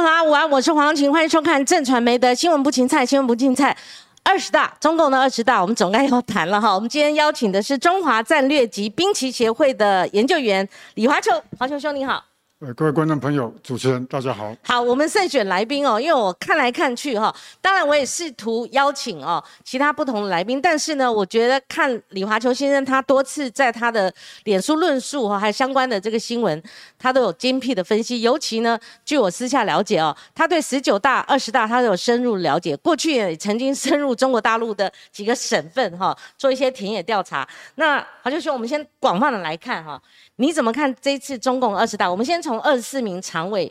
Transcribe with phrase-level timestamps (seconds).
[0.00, 3.76] 朋友午安，我是黄晴，欢迎收看正传媒的新闻不芹菜，新闻不芹菜。
[4.22, 6.72] 二十大，中共的二十大，我们总该要谈了哈。
[6.72, 12.22] 我们今天邀请的是中华战略及兵棋协会的研究员李华秋，华秋兄你好。
[12.60, 14.52] 呃，各位观众朋友，主持人大家好。
[14.64, 26.60] 好，我们慎选来宾哦，因为我看来看去哈，当然我也试图邀请哦其他不同的来宾，但是呢，我觉得看李华秋先生他多次在他的脸书论述哈，还有相关的这个新闻，
[26.98, 28.22] 他都有精辟的分析。
[28.22, 37.48] 尤其呢，据我私下了解哦，他对十九大、二十大他都有深入了解，过去也曾经深入中国大陆的几个省份哈，做一些田野调查。
[37.76, 40.02] 那华秋兄，我们先广泛的来看哈。
[40.40, 42.08] 你怎么看这一次中共二十大？
[42.08, 43.70] 我们先从从二十四名常委，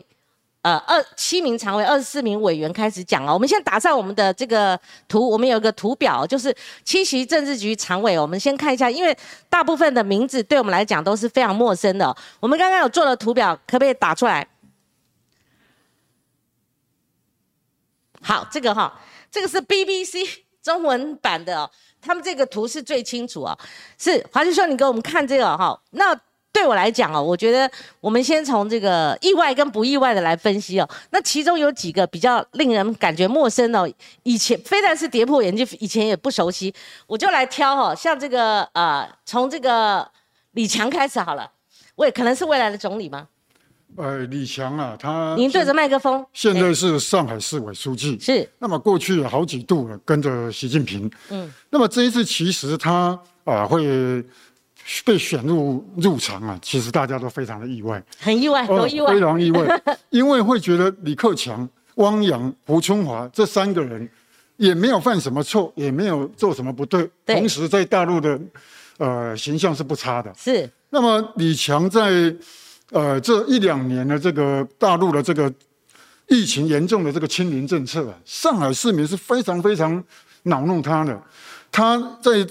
[0.62, 3.34] 呃，二七名常委，二十四名委员开始讲啊。
[3.34, 4.78] 我们先打上我们的这个
[5.08, 6.54] 图，我们有个图表，就是
[6.84, 8.16] 七席政治局常委。
[8.16, 9.16] 我们先看一下，因为
[9.50, 12.16] 大部分的名字对我们来讲都是非常陌生的。
[12.38, 14.46] 我们刚刚有做了图表，可不可以打出来？
[18.22, 18.96] 好，这个哈，
[19.28, 20.24] 这个是 BBC
[20.62, 21.68] 中文版的，
[22.00, 23.58] 他们这个图是最清楚啊。
[23.98, 26.16] 是华师兄，你给我们看这个哈，那。
[26.50, 30.88] 对我来讲哦，我觉得我们先从这个意外跟不意外的来分析哦。
[31.10, 33.88] 那其中有几个比较令人感觉陌生哦，
[34.24, 36.74] 以前非但是跌破眼镜，以前也不熟悉，
[37.06, 37.94] 我就来挑哦。
[37.94, 40.10] 像这个呃，从这个
[40.52, 41.48] 李强开始好了，
[41.96, 43.28] 喂可能是未来的总理吗？
[43.96, 48.50] 呃，李强啊，他您对着麦克风，现在是上海市委书记，是。
[48.58, 51.52] 那么过去好几度跟着习近平，嗯。
[51.70, 54.24] 那么这一次其实他啊会。
[55.04, 64.08] 被选入入场啊，其实大家都非常的意外，很意外，多意外，非常意外， 因为会觉得李克强、汪洋、胡春华这三个人
[64.56, 68.40] 也没有犯什么错，也没有做什么不对，同时在大陆的
[68.96, 70.32] 呃形象是不差的。
[70.36, 70.68] 是。
[70.88, 72.34] 那么李强在
[72.90, 75.52] 呃这一两年的这个大陆的这个
[76.28, 80.02] 疫情严重的这个清零政策啊，上海市民是非常非常
[80.44, 81.22] 恼怒他的，
[81.70, 82.46] 他在。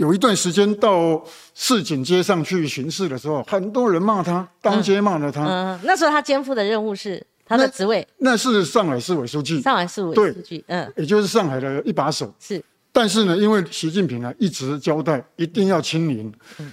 [0.00, 1.22] 有一段时间到
[1.54, 5.44] 市井街上去巡视的时候，很多人骂他，当街骂了他。
[5.44, 9.60] 嗯，那时候他肩负的任务是他的职位，那是上海市委书记。
[9.60, 12.34] 上海市委书记，嗯，也就是上海的一把手。
[12.40, 16.32] 是，但是呢，因为习近平啊一直交代一定要清零，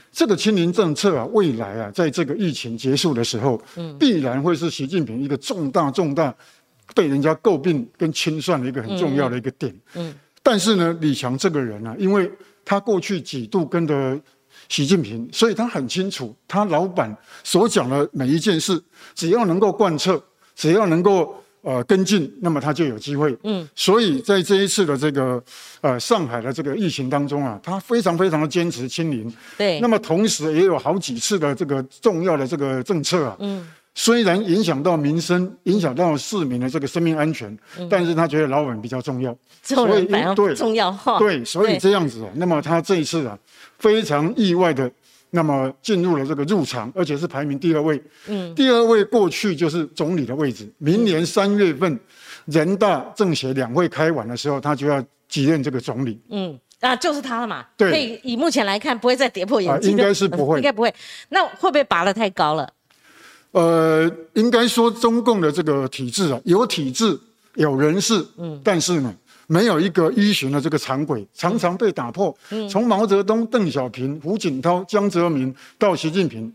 [0.09, 6.33] 这个清零政策啊，未来啊，在这个疫情结束的时候，嗯，必然会是习近平一个重大重大
[6.95, 9.77] 被人家诟病跟清算的一个很重要的一个点。
[9.95, 12.31] 嗯，但是呢，李强这个人呢，因为
[12.67, 14.19] 他过去几度跟着
[14.67, 18.83] 习近平，所以他很清楚，他老板所讲的每一件事，
[19.15, 20.21] 只要能够贯彻，
[20.53, 23.33] 只要能够呃跟进，那么他就有机会。
[23.43, 25.41] 嗯，所以在这一次的这个
[25.79, 29.33] 呃上海的这个疫情当中啊，他非常非常的坚持清零。
[29.57, 29.79] 对。
[29.79, 33.37] 那么同时也有好几次的这个重要的这个政策啊。
[33.39, 33.65] 嗯。
[33.99, 37.57] 虽然影响到民生，影响到市民的这个生命安全，
[37.89, 40.53] 但是他觉得老板比较重要，所以对。
[40.53, 43.35] 重要哈，对，所以这样子啊，那么他这一次啊，
[43.79, 44.89] 非常意外的，
[45.31, 51.99] 那么进入了这个入场，而且是排名第二位，嗯，第二位过去就是总理的位置，明年三月份
[52.45, 60.93] 人大政协两会开完的时候，他就要继任这个总理，嗯，啊，就是他了嘛，对，可以以目前来看不会再跌破眼镜，应该是不会， 应该不会，
[61.29, 62.69] 那会不会拔得太高了？
[63.51, 67.19] 呃，应该说中共的这个体制啊，有体制
[67.55, 69.13] 有人事，嗯，但是呢，
[69.47, 72.35] 没有一个依循的这个常轨，常常被打破。
[72.51, 76.53] 嗯，从毛泽东、邓小平、胡锦涛、江泽民到习近平，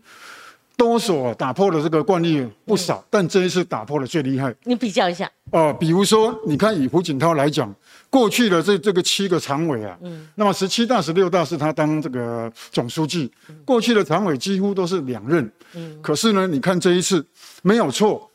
[0.77, 4.55] 多所打破的这个惯例不少，但这一次打破的最厉害。
[4.63, 5.29] 你比较一下。
[5.51, 7.73] 哦，比如说，你看以胡锦涛来讲。
[8.13, 13.31] 过去的这这个七个常委啊，嗯，那么十七大、十六大是他当这个总书记，
[13.65, 17.25] 过去的常委几乎都是两任，嗯，可是呢，你看这一次
[17.63, 18.29] 没有错，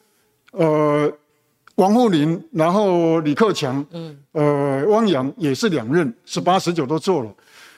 [0.50, 1.08] 呃，
[1.76, 7.32] 王沪宁，然后李克强，嗯，呃，汪洋也是两任，十八、十九都做了，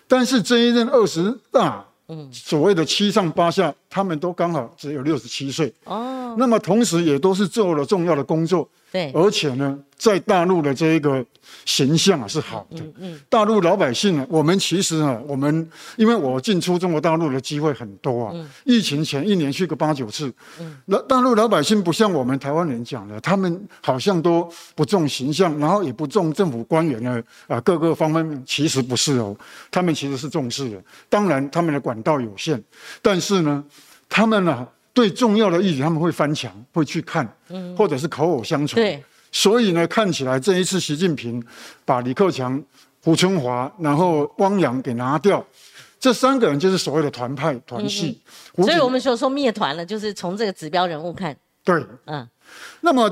[0.09, 8.67] 但是这一任二十大，嗯，所谓的七上八下，他们都刚好只有六十七岁，哦，那么同时也都是做了重要的工作。
[8.93, 11.25] 对，而且呢，在大陆的这一个
[11.65, 12.81] 形象啊是好的。
[12.81, 18.33] 嗯嗯，大陆老百姓呢，我们其实啊，我们因为我进出中国大陆的机会很多啊。
[18.35, 18.51] 嗯。
[18.65, 20.33] 疫情前一年去个八九次。
[20.59, 20.77] 嗯。
[20.87, 29.37] 那大陆老百姓不像我们台湾人讲的，他们好像都不重形象，然后也不重政府官员的啊各个方面，其实不是哦，
[29.71, 30.83] 他们其实是重视的。
[31.09, 32.61] 当然，他们的管道有限，
[33.01, 33.65] 但是呢，
[34.11, 34.69] 他们呢。
[34.93, 37.27] 对重要的议题，他们会翻墙，会去看，
[37.79, 38.75] 或者是口口相传。
[38.75, 41.43] 对，所以呢，看起来这一次习近平
[41.85, 42.61] 把李克强、
[43.05, 45.43] 胡春华，然后汪洋给拿掉，
[46.01, 48.21] 这三个人就是所谓的团派团系。
[48.57, 51.35] 所以我们说说灭团了，就是从这个指标人物看。
[51.65, 52.29] 对，嗯。
[52.81, 53.09] 那么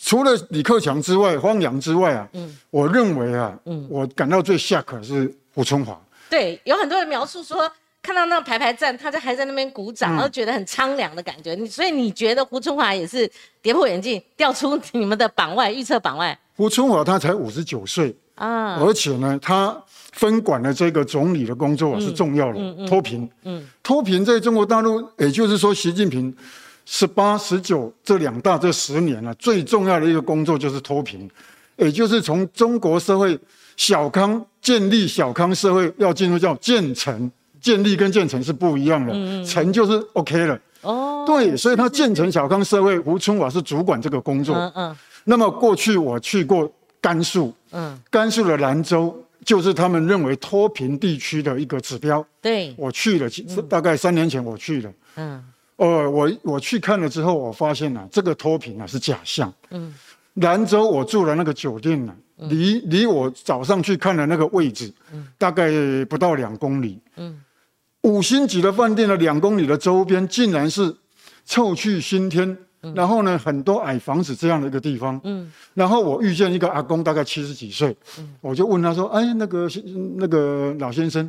[0.00, 6.00] 除了李克强之外，汪洋之外啊，嗯，我认为啊，嗯，我感到最下可是胡春华。
[6.30, 7.70] 对，有很多人描述说，
[8.06, 11.56] 看到那个排排站，他在还在那边鼓掌，然后觉得很苍凉的感觉。
[11.56, 13.28] 你所以你觉得胡春华也是
[13.60, 16.38] 跌破眼镜，掉出你们的榜外预测榜外？
[16.54, 19.76] 胡春华他才五十九岁啊，而且呢，他
[20.12, 23.28] 分管的这个总理的工作是重要的，脱贫。
[23.42, 26.32] 嗯，脱贫在中国大陆，也就是说，习近平
[26.84, 31.28] 十八、十九这两大这十年呢，最重要的一个工作就是脱贫，
[31.74, 33.36] 也就是从中国社会
[33.76, 37.30] 小康建立小康社会，要进入叫建成，
[37.60, 40.58] 建立跟建成是不一样的，成就是 OK 了。
[40.82, 44.54] 哦，对，所以他建成小康社会，吴春华是主管这个工作。
[44.54, 44.96] 嗯嗯。
[45.24, 46.70] 那么过去我去过
[47.00, 52.24] 甘肃，嗯，甘肃的兰州就是他们认为脱贫地区的一个指标。
[52.40, 53.28] 对，我去了，
[53.68, 55.44] 大概三年前我去了，嗯，
[55.74, 59.52] 哦，我我去看了之后，我发现啊，这个脱贫啊是假象。
[59.70, 59.92] 嗯，
[60.34, 65.68] 兰州我住的那个酒店呢，离离我早上去看的那个位置，嗯，大概
[66.04, 67.00] 不到两公里。
[67.16, 67.40] 嗯，
[68.02, 70.94] 五星级的饭店的两公里的周边，竟然是
[71.44, 72.56] 臭气熏天。
[72.94, 79.68] 然后呢，很多矮房子这样的一个地方，嗯，然后我遇见一个阿公，大概七十几岁，嗯，我就问他说：“哎，那个
[80.14, 81.28] 那个老先生，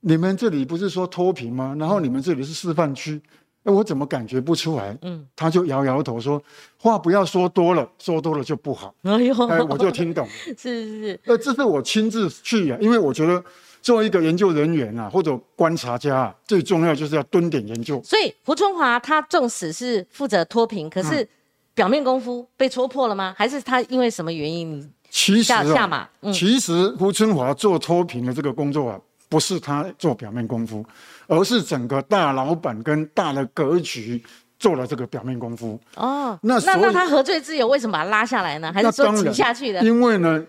[0.00, 1.76] 你们这里不是说脱贫吗？
[1.78, 3.20] 然后你们这里是示范区，
[3.62, 6.42] 哎，我怎么感觉不出来？”嗯，他就摇摇头说
[6.76, 13.40] ：“话不要说多了，说多了就不好。”哎呦，哎，我就听懂了， 是是是，呃，这是我亲自去啊，因为我觉得。
[13.82, 18.00] 作为一个研究人员啊，或者观察家啊，最重要就是要蹲点研究。
[18.04, 21.26] 所以胡春华他纵使是负责脱贫，可是
[21.74, 23.34] 表面功夫被戳破了吗？
[23.38, 26.06] 还是他因为什么原因下下马？
[26.32, 29.00] 其实胡春华做脱贫的这个工作啊，
[29.30, 30.84] 不是他做表面功夫，
[31.26, 34.22] 而是整个大老板跟大的格局
[34.58, 35.80] 做了这个表面功夫。
[35.96, 37.66] 哦，那那那他何罪之有？
[37.66, 38.70] 为什么把他拉下来呢？
[38.70, 39.82] 还是说挤下去的？
[39.82, 40.44] 因为呢，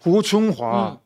[0.00, 0.98] 胡春华。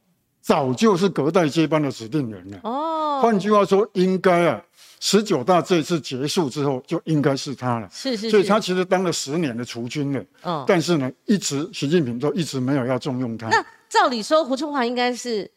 [0.48, 2.58] 早就是隔代接班的指定人了。
[2.62, 4.64] 哦，换句话说，应该啊，
[4.98, 7.86] 十九大这次结束之后，就应该是他了。
[7.92, 8.30] 是是。
[8.30, 10.24] 所以他其实当了十年的储君了。
[10.44, 10.64] 哦。
[10.66, 13.46] 但是呢，一直习近平都一直没有要重用他。
[13.48, 15.50] 那照理说，胡春华应该是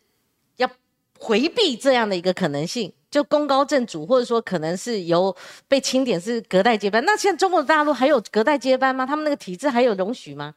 [0.58, 0.70] 要
[1.18, 5.34] 回避这样的一个可能性，就功高震主，或者说可能是由
[5.70, 7.02] 被清点是隔代接班。
[7.06, 9.06] 那现在中国大陆还有隔代接班吗？
[9.06, 10.54] 他们那个体制还有容许吗？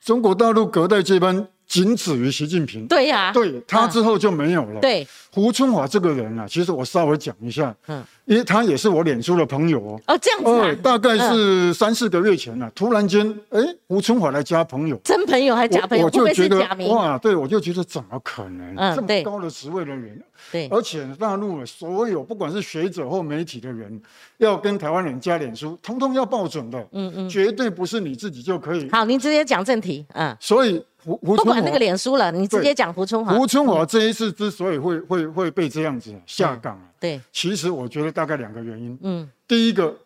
[0.00, 1.46] 中国大陆隔代接班。
[1.66, 4.80] 仅止于习近平，对呀，对他之后就没有了。
[4.80, 5.06] 对。
[5.32, 10.00] 胡春华这个人啊，其实我稍微讲一下，嗯，因为他也是我脸书的朋友哦。
[10.06, 16.06] 哦，这样子哦，大概是三四个月前了，突然间，哎，胡春华来加朋友，真朋友还假朋友？
[16.06, 18.74] 我就觉得哇，对我就觉得怎么可能？
[18.96, 24.00] 这么高的职位的人，对，而且大陆所有不管是学者或媒体的人，
[24.38, 28.88] 要跟台湾人加脸书，通通要报准的，嗯嗯，绝对不是你自己就可以。
[28.90, 30.82] 好，您直接讲正题，嗯，所以。
[31.06, 33.32] 胡胡不管那个脸书了，你直接讲胡春华。
[33.32, 38.98] 胡春华这一次之所以会会会被这样子下岗啊，对，其实我觉得大概两个原因。
[39.02, 39.96] 嗯，第一个，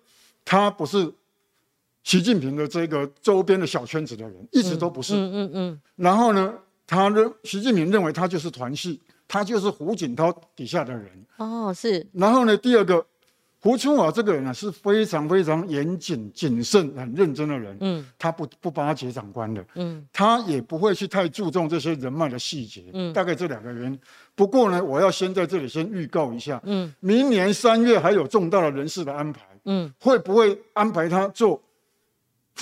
[0.45, 1.11] 他不是
[2.05, 5.15] 习近平的这个周边的小圈子的人，一直都不是。
[5.17, 5.81] 嗯嗯嗯。
[5.97, 6.53] 然后呢，
[6.87, 11.11] 他认习近平认为他就是团系，他就是胡锦涛底下的人。
[11.39, 12.07] 哦，是。
[12.13, 13.07] 然后呢，第二个。
[13.63, 17.77] 胡春华这个人呢是非常非常严谨、谨慎、很认真的人。
[17.81, 19.63] 嗯，他不不巴结长官的。
[19.75, 22.87] 嗯，他也不会去太注重这些人脉的细节。
[22.95, 24.01] 嗯，大概这两个原因。
[24.35, 26.59] 不过呢，我要先在这里先预告一下。
[26.65, 29.43] 嗯，明年三月还有重大的人事的安排。
[29.67, 31.63] 嗯，会不会安排他做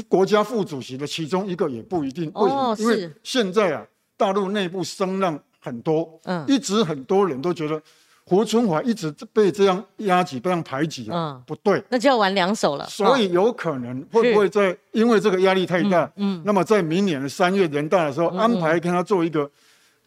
[0.09, 2.25] 国家副主席的其中一个也不一定。
[2.35, 2.77] 为什么？
[2.81, 3.87] 因为现在啊，
[4.17, 6.19] 大陆内部声浪很多。
[6.25, 7.81] 嗯，一直很多人都觉得。
[8.29, 12.85] 胡春华一直被这样压挤、被这样排挤啊，不对，那就要玩两手了。
[12.87, 19.51] 所以有可能会不会在因为这个压力太大，嗯，那么在明年的三月人大的时候安排跟他做一个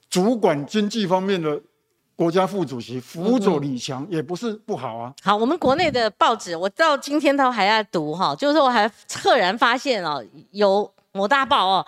[0.07, 1.59] 主管经济方面的
[2.15, 5.11] 国家副主席，辅佐李强也不是不好啊。
[5.23, 8.87] 好，我们国内的报纸，我到今天都还在读哈，就是我还
[9.23, 11.87] 赫然发现哦，有某大报哦，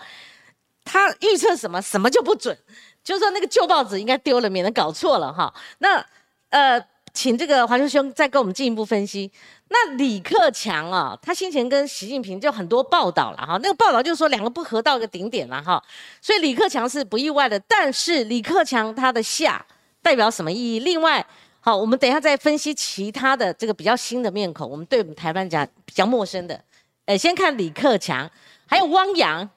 [0.83, 2.57] 他预测什么什么就不准，
[3.03, 5.53] 就是说那个旧报纸应该丢了，免得搞错了哈。
[5.77, 6.03] 那
[6.53, 6.79] 呃，
[7.15, 9.31] 请这个华秋兄再跟我们进一步分析。
[9.69, 15.83] 那李克强啊，他先前跟习近平就很多报道了哈，那个报道就是说两个不合到一个顶点了哈，
[16.21, 17.59] 所以李克强是不意外的。
[17.61, 19.65] 但是李克强他的下
[20.03, 20.79] 代表什么意义？
[20.81, 21.25] 另外，
[21.59, 26.61] 好，我们等一下再分析其他的这个比较新的面孔，我们对我们台湾讲比较陌生的。
[27.05, 28.29] 呃，先看李克强，
[28.67, 29.49] 还有汪洋。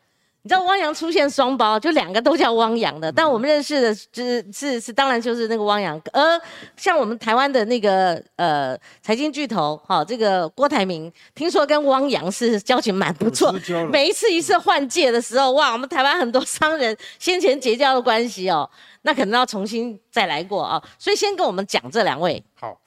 [0.47, 6.01] 你知道汪洋出现双胞，就两个都叫汪洋的，但我们认识的是是是，当然就是那个汪洋。
[6.13, 6.41] 而
[6.77, 13.53] 像我们台湾的那个呃财经巨头，哈，这个郭台铭，听说跟汪洋是交情蛮不错。
[13.91, 18.71] 每一次一次换届的时候，哇，我们台湾很多商人先前结交的关系哦，
[19.03, 20.81] 那可能要重新再来过啊。
[20.97, 22.41] 所以先跟我们讲这两位。
[22.55, 22.81] 好，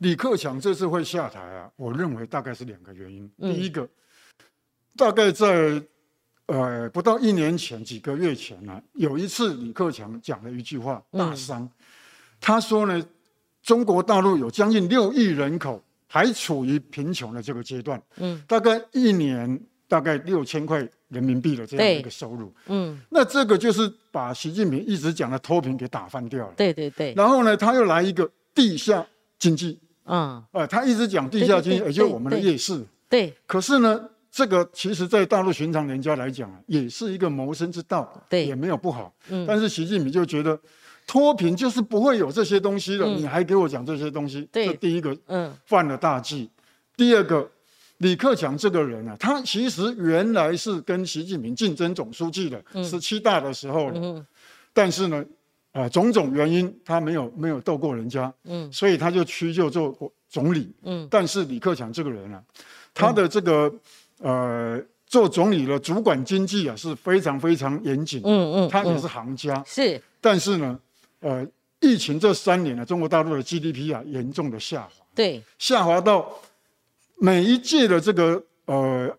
[0.00, 3.26] 李克强这次会下台啊，我认为大概是两个原因。
[3.40, 3.88] 第一个，
[4.94, 5.82] 大概在。
[6.46, 11.68] 呃，不到一年前，几个月前呢，有一次李克强讲了一句话，大伤。
[12.40, 13.04] 他说呢，
[13.62, 26.54] 中国大陆有将近六亿人口还处于贫穷的这个阶段，嗯，大概一年大概六千块人民币的这样一个收入，嗯，那这个就是把习近平一直讲的脱贫给打翻掉了。
[26.56, 27.12] 对对对。
[27.16, 29.04] 然后呢，他又来一个地下
[29.36, 32.86] 经济，嗯，呃，他一直讲地下经济，也就是我们的夜市。
[33.08, 33.34] 对。
[33.48, 34.10] 可是呢？
[34.36, 39.10] 这个其实，在大陆寻常人家来讲啊，也是一个谋生之道，对，也没有不好。
[39.30, 40.60] 嗯，但是习近平就觉得
[41.06, 46.50] 脱贫就是不会有这些东西了，你还给我讲这些东西，这第一个，嗯，犯了大忌。
[46.98, 47.50] 第二个，
[47.96, 54.26] 李克强这个人啊，他其实原来是跟习近平竞争总书记的，十七大的时候，嗯，
[54.74, 55.24] 但是呢，
[55.72, 59.96] 啊，种种原因他没有没有斗过人家，嗯，所以他就屈就做
[60.28, 62.42] 总理，嗯，但是李克强这个人啊，
[62.92, 63.72] 他的这个。
[64.20, 70.00] 呃，做总理的主管经济啊是非常非常严谨，嗯嗯，他也是行家，是。
[70.20, 70.78] 但是呢，
[71.20, 71.46] 呃，
[71.80, 76.26] 疫情这三年呢，中国大陆的 GDP 啊严重的下滑，对，下滑到
[77.18, 79.14] 每一届的这个呃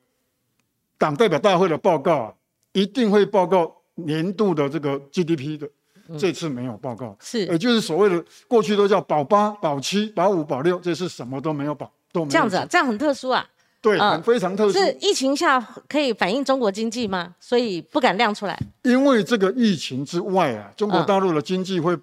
[0.98, 2.34] 党代表大会的报告啊，
[2.74, 5.70] 一定会报告年度的这个 GDP 的，
[6.18, 12.32] 这次没有报告，是，也就是所谓的过去都叫保八、保七、保五、保六，这次什么都没有保，都没有。
[12.32, 13.48] 这样子，啊，这样很特殊啊。
[13.96, 14.78] 对，很非常特殊。
[14.78, 17.36] 是疫情下可以反映中国经济吗？
[17.40, 18.60] 所以不敢亮出来。
[18.84, 21.98] 因为这个疫情之外啊，中国大陆的经济会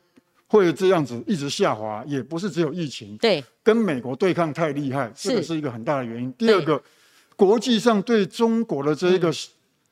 [0.47, 3.17] 会这样子一直下滑，也不是只有疫情。
[3.19, 6.33] 对，跟美国对抗太厉害，这个是一个很大的原因。
[6.35, 6.81] 第二个，
[7.37, 9.33] 国际上对中国的这一个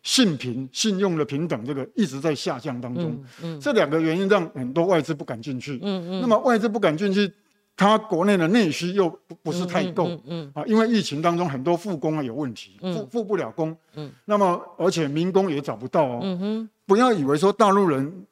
[0.02, 3.04] 信评、信用的平等，这个一直在下降当中。
[3.42, 5.78] 嗯嗯，这两个原因让很多外资不敢进去。
[5.82, 7.32] 嗯嗯，那么外资不敢进去。
[7.74, 18.26] 它国内的内需又不不是太够，嗯啊，因为疫情当中很多复工啊有问题，复复不了工，嗯，那么而且民工也找不到哦，嗯哼，不要以为说大陆人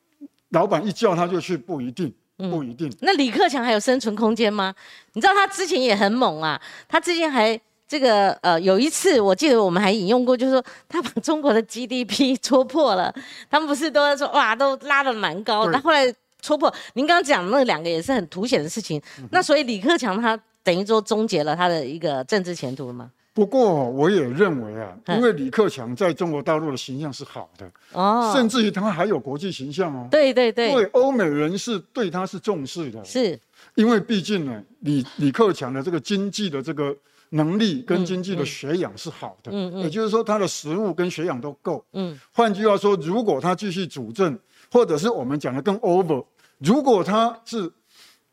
[0.51, 2.93] 老板一叫他就去，不一定，不一定。
[3.01, 4.75] 那李克强还有生存空间吗？
[5.15, 13.13] 你知道他之前也很猛啊，他之前还这个呃有一次我记得我们还引用过，就是说他把中国的 GDP 戳破了，
[13.51, 16.15] 他们不是都在说哇都拉得蛮高，但后来。
[16.41, 16.73] 戳破。
[16.95, 23.11] 您刚刚讲那两个也是很凸显的事情，那所以李克强他等于说终结了他的一个政治前途了吗？
[23.33, 30.09] 不过我也认为啊，因为李克强在中国大陆的形象是好的哦，甚至于他还有国际形象哦。
[30.11, 33.39] 对对对，对欧美人士对他是重视的，是。
[33.77, 36.95] 因为毕竟呢，李李克强的这个经济的这个
[37.31, 44.37] 能力跟经济的学养是好的，嗯嗯，也就是说他的食物跟学养都够，嗯，换句话说，如果他继续主政。
[44.71, 46.25] 或者是我们讲的更 over，
[46.59, 47.71] 如果他是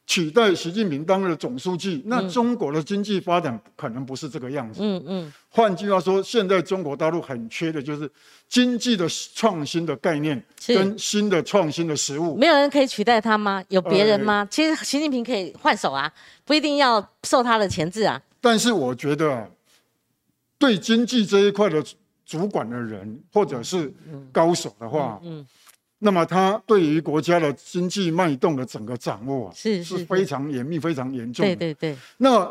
[0.05, 4.79] 取代习近平当了总书记，那中国的经济发展可能不是这个样子。
[4.81, 5.33] 嗯嗯。
[5.49, 8.09] 换句话说，现在中国大陆很缺的就是
[8.47, 12.37] 经济的创新的概念跟新的创新的食物。
[12.37, 13.61] 没有人可以取代他吗？
[13.67, 14.47] 有别人吗？
[14.49, 16.09] 其实习近平可以换手啊，
[16.45, 18.21] 不一定要受他的钳制啊。
[18.39, 19.51] 但是我觉得，
[20.57, 21.83] 对经济这一块的
[22.25, 23.93] 主管的人或者是
[24.31, 25.45] 高手的话，嗯。
[25.99, 31.43] 那么他对于国家的经济脉动的整个掌握是是非常严密、非常严重。
[31.43, 31.97] 对对对。
[32.17, 32.47] 那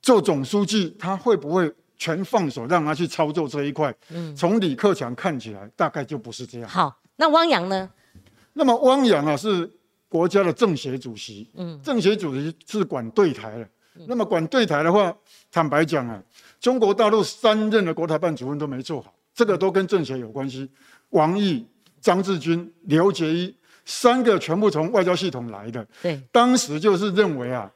[0.00, 3.92] 做总书记，他会不会全放手让他去操作这一块？
[4.10, 4.34] 嗯。
[4.36, 6.68] 从李克强看起来，大概就不是这样。
[6.68, 7.90] 好，那汪洋呢？
[8.52, 9.68] 那么汪洋啊，是
[10.08, 11.50] 国家的政协主席。
[11.56, 11.80] 嗯。
[11.82, 13.68] 政协主席是管对台的。
[14.06, 15.12] 那么管对台的话，
[15.50, 16.22] 坦白讲啊，
[16.60, 20.70] 中国大陆三任的国台办主任都没做好，这个都跟政协有关系。
[21.10, 21.66] 王毅。
[22.00, 27.70] 张志军、刘杰一三个全部从外交系统来的，对，当时就是认为啊，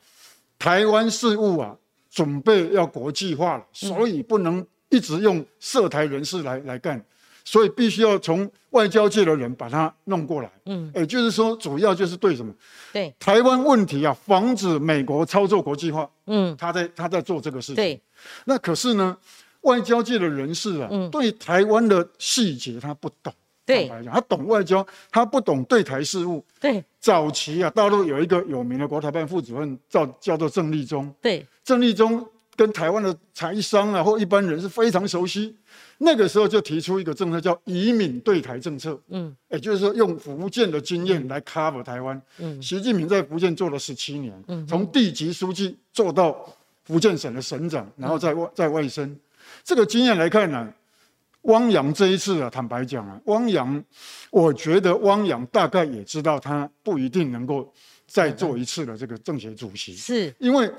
[0.59, 1.76] 台湾事务啊
[2.11, 7.02] 准备要国际化了，所以不能一直用涉台人士来来干，
[7.45, 10.50] 所以必须要从外交界的人把它弄过来。
[10.67, 12.52] 嗯，也就是说，主要就是对什么？
[12.93, 16.09] 对台湾问题啊，防止美国操作国际化。
[16.26, 17.76] 嗯，他在他在做这个事情。
[17.76, 18.00] 对，
[18.45, 19.17] 那可是呢，
[19.62, 23.33] 外交界的人士啊，对台湾的细节他不懂。
[23.64, 26.45] 对，他懂外交，他不懂对台事务。
[26.61, 31.12] 对，早期啊，大陆有一个有名的国台办副主任叫叫做郑立忠。
[31.21, 32.26] 对，郑立忠
[32.57, 35.57] 跟台湾的财商啊或一般人是非常熟悉。
[35.99, 42.21] 那个时候就提出一个政策叫移民对台政策，嗯，也就是说用福建的经验来 cover 台湾。
[42.38, 46.37] 嗯，习近平在福建做了十七年，嗯，从地级书记做到
[46.83, 49.16] 福建省的省长，然后在外在外省。
[49.62, 50.73] 这个经验来看呢，
[51.42, 53.84] 汪洋这一次啊，坦白讲啊，汪洋，
[54.30, 57.72] 我觉得汪洋大概也知道他不一定能够
[58.06, 60.70] 再做一次的这个政协主席，是因为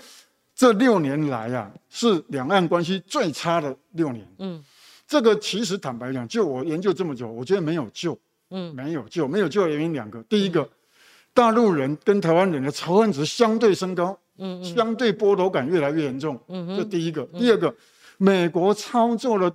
[0.56, 4.28] 这六年来啊，是两岸关系最差的六年。
[4.40, 4.64] 嗯。
[5.06, 8.18] 这个其实坦白讲，就我研究这么久，我觉得没有救，
[8.50, 10.24] 嗯，没有救，没有救的原因两个。
[10.24, 10.68] 第一个，
[11.34, 17.24] 大陆人跟台湾人的仇恨值相对升高，嗯嗯，相对剥夺感越来越严重，嗯这第一个。
[17.38, 17.76] 第二个，
[18.18, 19.54] 美国操作了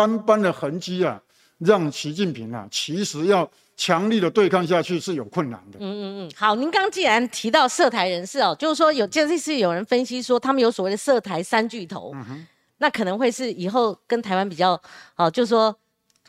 [0.00, 1.20] 斑斑的痕迹啊，
[1.58, 5.78] 让习近平啊，其实要强力的对抗下去是有困难的。
[5.78, 6.30] 嗯嗯嗯。
[6.34, 12.12] 好，您刚既然提到涉台人士哦，就是说有这次有人分析说，他们有所谓的涉台三巨头。
[12.14, 12.46] 嗯。
[12.78, 14.80] 那可能会是以后跟台湾比较，
[15.16, 15.76] 哦，就是说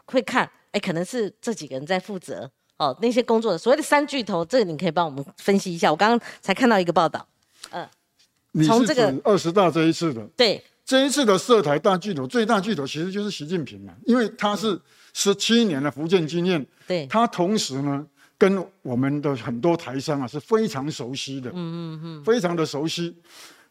[0.03, 5.89] 会看，哎，可能是这几个人在负责，哦，那些工作的所谓的三巨头，这个你可以帮我们分析一下。
[5.89, 7.25] 我刚刚才看到一个报道，
[7.69, 7.87] 嗯，
[8.65, 10.61] 从这个二十大这一次的，对，
[10.91, 14.77] 这一次的涉台大巨头，最大巨头其实就是习近平嘛，因为他是
[15.13, 18.05] 十七年的福建经验，对，他同时呢
[18.38, 23.15] 跟我们的很多台商啊是非常熟悉的，嗯嗯嗯，非常的熟悉，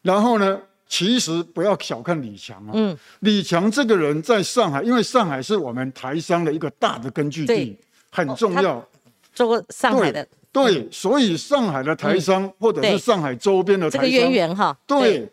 [0.01, 0.59] 然后呢。
[0.87, 7.77] 其实不要小看李强啊，嗯，李强这个人在上海，因为上海是我们台商的一个大的根据地，
[8.11, 8.85] 很重要。
[9.33, 15.31] 做过上海的，对，所以上海的台商或者是上海周边的台商，这个渊源哈，对。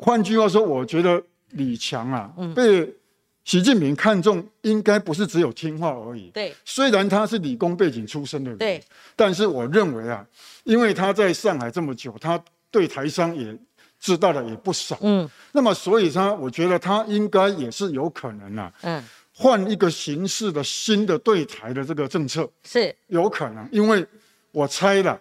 [0.00, 2.92] 换句话说，我觉得李强啊，被
[3.44, 6.30] 习近平看中，应该不是只有听话而已。
[6.30, 8.82] 对，虽然他是理工背景出身的人，对，
[9.14, 10.26] 但是我认为啊，
[10.64, 13.56] 因为他在上海这么久，他对台商也。
[14.02, 19.04] 知道的也不少，嗯，那么所以他，我觉得他应该也是有可能啊，嗯，
[19.34, 22.50] 换一个形式的新的对台的这个政策。
[22.64, 22.96] 是。
[23.08, 24.02] 有可能，因为
[24.52, 25.20] 我猜了，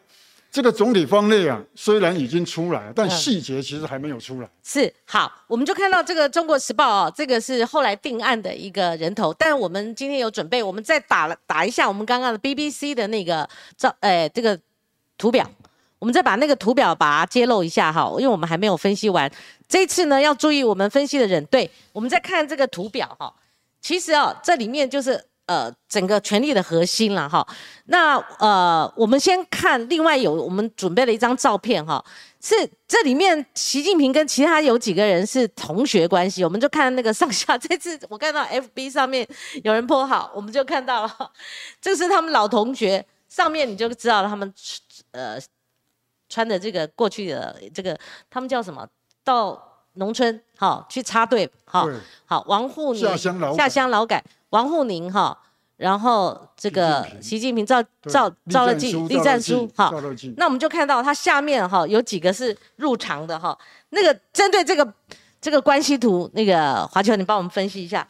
[0.51, 4.49] 这个总体方略啊，虽然已经出来，但细节其实还没有出来。
[4.63, 14.59] 是好，我们就看到这个《中国时报》哦，这个是后来定案的一个人头，但我们今天有准备，我们再打了打一下我们刚刚的 BBC 的那个照，哎，这个
[15.17, 15.49] 图表。
[15.99, 19.29] 我们再把那个图表把它揭露一下哈，因为我们还没有分析完。
[19.67, 23.31] 这次呢，要注意我们分析的人，对，我们再看这个图表哈。
[23.81, 27.45] 其实哦，这里面就是呃整个权力的核心了哈。
[27.85, 32.03] 那呃，我们先看另外有我们准备了一张照片哈，
[32.39, 32.53] 是
[32.87, 37.57] 这里面习近平跟其他有几个人是同学关系，我们就看那个上下。
[37.57, 39.27] 这次我看到 FB 上面
[39.63, 41.31] 有人泼好，我们就看到了，
[41.81, 44.53] 这是他们老同学，上面你就知道了他们
[45.11, 45.39] 呃。
[46.31, 47.97] 穿的这个过去的这个，
[48.29, 48.87] 他们叫什么？
[49.23, 49.59] 到
[49.93, 51.89] 农村哈去插队哈。
[52.23, 53.01] 好，王沪宁
[53.57, 55.37] 下乡劳改，王沪宁哈，
[55.77, 59.91] 然后这个习近平赵赵赵乐际栗战书哈。
[60.37, 63.57] 那我们就看到他下面哈有几个是入场的哈。
[63.89, 64.93] 那个针对这个
[65.39, 68.07] 这个关系图，那个华侨你帮我们分析一下，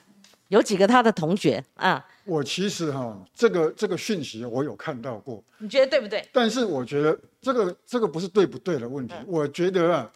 [0.47, 2.06] 有几个他的同学啊？
[2.25, 6.28] 我其实哈，这个这个讯息我有看到过，你觉得对不对？
[6.32, 9.15] 但是我觉得这个这个不是对不对的问题。
[9.25, 10.12] 我觉得啊，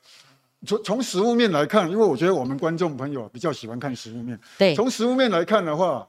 [0.68, 4.40] 从从实物面来看，因为我觉得我们观众朋友比较喜欢看实物面。
[4.60, 6.08] 对，从实物面来看的话，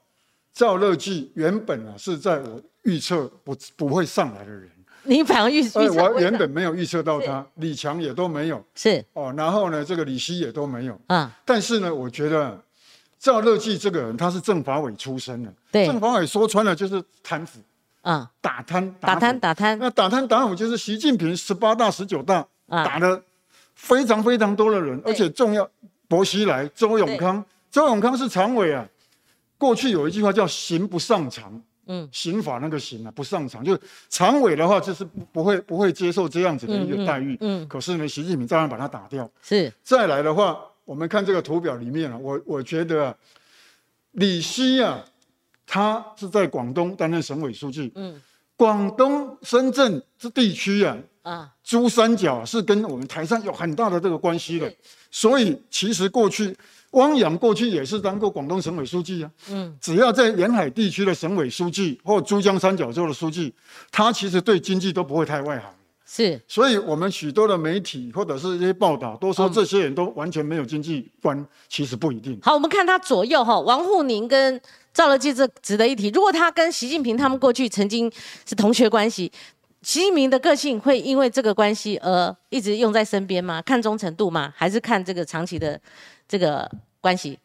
[0.54, 4.70] 赵乐际原本啊是在我预测不不会上来的人。
[5.02, 5.80] 你反而预预测？
[5.92, 8.64] 我原本没有预测到他，李强也都没有。
[8.74, 10.98] 是哦，然后呢，这个李希也都没有。
[11.08, 12.58] 嗯，但是呢，我觉得。
[13.16, 15.50] 赵乐际这个人，他是政法委出身的。
[15.72, 17.58] 对，政法委说穿了就是贪腐，
[18.02, 19.78] 嗯，打贪打贪打贪。
[19.78, 23.22] 那打贪打腐就是习近平十八大、十九大打了
[23.74, 25.66] 非常非常多的人，而且重要，
[26.06, 28.86] 薄熙来、周永康，周永康是常委啊。
[29.58, 37.36] 过去有一句话叫“刑不上常”，嗯，刑法那个刑啊不上常，就是常委的话就是不会不会接受这样子的一个待遇。
[37.40, 39.30] 嗯，可是呢，习近平照样把他打掉。
[39.42, 40.60] 是，再来的话。
[40.86, 43.16] 我们看这个图表里面啊，我我觉得啊，
[44.10, 45.02] 李希啊，
[45.66, 47.90] 他是在广东担任省委书记。
[47.94, 48.20] 嗯，
[48.54, 54.72] 广东深圳这地区啊，啊，珠三角是跟我们台上有很大的这个关系的。
[55.10, 56.54] 所以其实过去
[56.90, 59.30] 汪洋过去也是当过广东省委书记啊。
[59.48, 63.52] 嗯，只要在沿海地区的省委书记或珠江三角洲的书记，
[63.90, 65.70] 他其实对经济都不会太外行。
[66.06, 72.38] 是，所以我们许多的媒体或者是一些报道都说这些人都完全没有经济观，其实不一定。
[72.42, 74.60] 好，我们看他左右哈，王沪宁跟
[74.92, 76.10] 赵乐际这值得一提。
[76.10, 78.12] 如果他跟习近平他们过去曾经
[78.46, 79.32] 是同学关系，
[79.84, 83.60] 习近平的个性会因为这个关系而一直用在身边吗？
[83.60, 84.50] 看忠诚度吗？
[84.56, 85.78] 还是看这个长期的
[86.26, 86.68] 这个
[87.02, 87.38] 关系？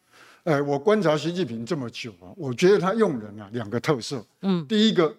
[0.44, 5.14] 呃，我观察习近平这么久啊，我觉得他用人啊两个特色，嗯，第一个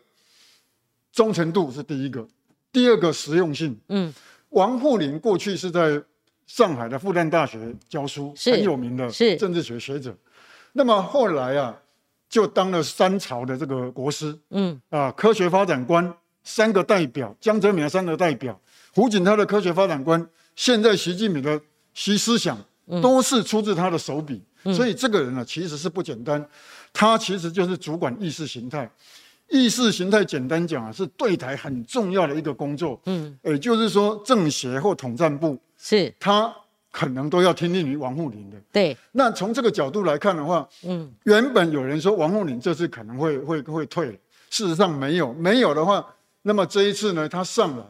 [1.14, 2.28] 忠诚度是第一个，
[2.72, 4.12] 第二个实用性，嗯，
[4.50, 6.02] 王沪宁过去是在
[6.48, 9.08] 上海的复旦大学教书，很有名的
[9.38, 10.12] 政治学学者，
[10.74, 11.80] 那么后来啊，
[12.28, 16.12] 就当了三朝的这个国师，嗯，啊，科学发展观
[16.44, 18.60] 三个代表，江泽民的三个代表，
[18.94, 20.26] 胡锦涛的科学发展观，
[20.56, 21.60] 现在习近平的
[21.94, 22.58] 习思想，
[23.02, 24.42] 都是出自他的手笔。
[24.76, 26.44] 所以这个人呢，其实是不简单，
[26.94, 28.90] 他其实就是主管意识形态。
[29.50, 32.98] 意识形态简单讲啊，是对台很重要的一个工作。
[33.06, 36.54] 嗯，也就是说，政协或统战部是他
[36.92, 38.58] 可能都要听令于王沪宁的。
[38.72, 38.96] 对。
[39.12, 44.14] 那从这个角度来看的话，嗯，原本有人说王沪宁这次可能会会会退了，
[44.50, 46.06] 事实上没有，没有的话，
[46.44, 47.86] 那么这一次呢，他上来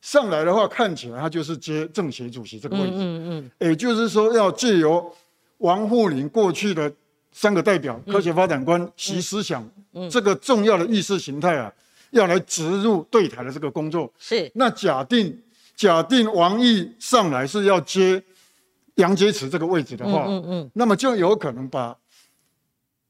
[0.00, 2.94] 上来的话，看起来他就是接政协主席这个位置。
[2.96, 3.50] 嗯嗯。
[3.60, 5.14] 也就是说，要借由
[5.58, 6.92] 王沪宁过去的
[7.30, 9.64] 三个代表，科学发展观、习思想，
[10.10, 11.72] 这个重要的意识形态啊，
[12.10, 14.12] 要来植入对台的这个工作。
[14.18, 14.50] 是。
[14.54, 15.40] 那假定
[15.76, 18.22] 假定王毅上来是要接
[18.96, 21.96] 杨洁篪这个位置的话，嗯嗯，那么就有可能把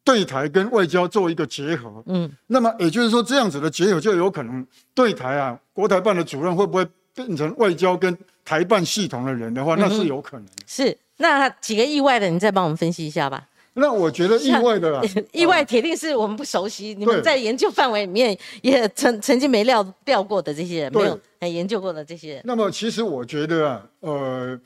[0.04, 2.02] 对台跟外交做一个结合。
[2.06, 2.30] 嗯。
[2.46, 10.46] 那么也就是说，这样子的结合就有可能对台啊，国台办的主任会不会变成外交跟台办系统的人的话，那是有可能。
[10.66, 10.96] 是。
[11.18, 13.46] 那几个意外的，你再帮我们分析一下吧。
[13.74, 15.00] 那我觉得意外的啦，
[15.32, 16.94] 意外铁定是我们不熟悉。
[16.94, 22.42] 你们在研究范围里面也曾曾经没料料过的这些人，没有研究过的这些人。
[22.44, 24.60] 那么其实我觉得啊，呃，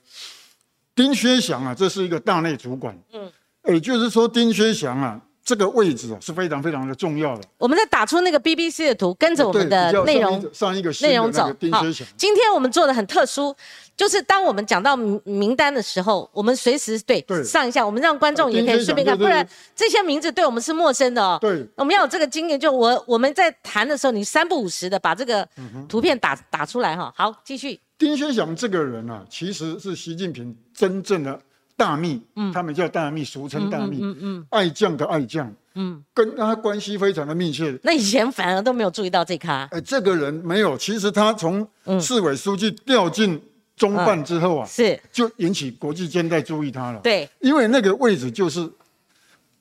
[0.94, 2.98] 丁薛祥啊，这是一个大内主管。
[3.12, 3.30] 嗯，
[3.66, 5.20] 也就是说，丁薛祥啊。
[5.46, 7.42] 这个位置啊是非常非常的重要的。
[7.56, 11.44] 我们在打出那个 BBC 的图，跟着我们的内容上一个内容走。
[11.70, 11.84] 好，
[12.16, 13.54] 今天我们做的很特殊，
[13.96, 21.38] 就是当我们讲到名单的时候，我们随时对上一下，我们让观众也可以顺便看，不然这些名字对我们是陌生的哦。
[21.40, 25.48] 对，我们要有这个经验，就我我们在谈的时候，你三不五时的把这个
[25.88, 27.12] 图片打打出来哈。
[27.16, 27.78] 好，继续。
[27.96, 31.40] 丁薛祥这个人啊，其实是习近平真正的。
[31.76, 37.78] 大秘，嗯，他们叫大秘，俗称大秘，嗯嗯，爱将的爱将，嗯，跟他关系非常的密切。
[37.82, 39.68] 那以前反而都没有注意到这咖。
[39.70, 41.66] 哎，这个人没有，其实他从
[42.00, 43.38] 市委书记调进
[43.76, 44.98] 中办之后啊，是。
[45.12, 47.00] 就引起国际间在注意他了。
[47.00, 48.66] 对，因为那个位置就是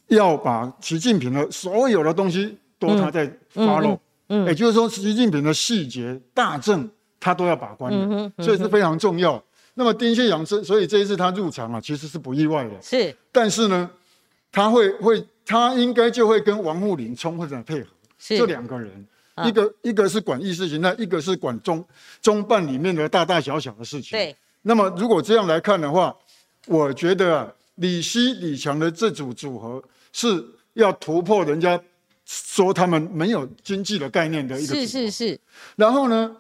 [0.07, 3.99] 要把习近平的所有的东西都他在发露，
[4.29, 9.43] 嗯，也就是说习近平的细节大政他都要把关的，所以是非常重要。
[9.77, 12.81] 那么丁薛阳这，所以这一次他入场啊，其实是不意外的。
[12.81, 13.89] 是，但是呢，
[14.49, 17.87] 他会会，他应该就会跟王沪宁充分的配合。
[18.17, 19.05] 是，这两个人，
[19.45, 21.85] 一个一个是管意识形态，一个是管中
[22.21, 24.17] 中办里面的大大小小的事情。
[24.17, 24.33] 对。
[24.61, 26.15] 那么如果这样来看的话，
[26.67, 29.83] 我觉得啊，李希李强的这组组合
[30.13, 30.41] 是
[30.73, 31.77] 要突破人家
[32.25, 34.73] 说他们没有经济的概念的一个。
[34.73, 35.39] 是是是。
[35.75, 36.37] 然后呢？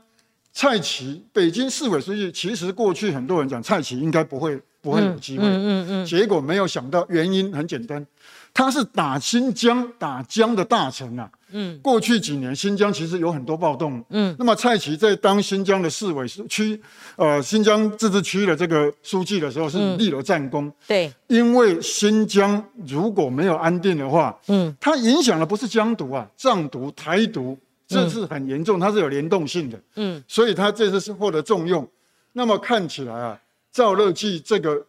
[0.57, 8.07] 蔡奇，北京市委书记，其实过去很多人讲蔡奇应该不会不会有机会，嗯嗯嗯，结果没有想到，原因很简单，
[8.53, 16.81] 他是打新疆打江的大臣呐，嗯，过去几年新疆其实有很多暴动，嗯，那么蔡奇在当新疆的市委区，
[17.17, 27.59] 呃，新疆自治区的这个书记的时候是立了战功，对，因为新疆如果没有安定的话，嗯，它影响的不是疆独啊，藏独、台独。
[27.87, 31.87] 这是很严重，它是有联动性的，嗯，所以他这次是获得重用。
[32.33, 33.39] 那么看起来啊，
[33.71, 34.85] 赵乐际这个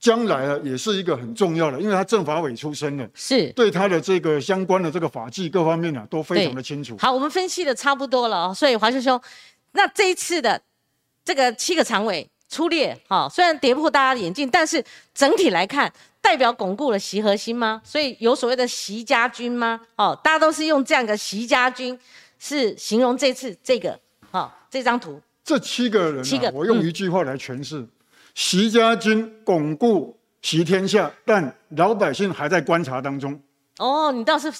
[0.00, 6.96] 将来啊，也是一个很重要的，因为他政法委出身的，是对他的这个相关的这个法纪各方面呢，都非常的清楚。
[6.98, 9.20] 好，我们分析的差不多了哦，所以华师兄，
[9.72, 10.60] 那这一次的
[11.24, 14.82] 这个七个常委出列，哈，虽然跌破大家的眼镜，但是
[15.14, 15.92] 整体来看。
[16.24, 17.82] 代表巩固了习核心吗？
[17.84, 19.78] 所以有所谓的习家军吗？
[19.96, 21.96] 哦，大家都是用这样一个习家军，
[22.38, 25.20] 是形容这次这个，哦，这张图。
[25.44, 27.86] 这七个人，七个，我用一句话来诠释：
[28.34, 33.38] 习家军巩固习天下，但老百姓还在观察当中。
[33.76, 34.50] 哦，你倒是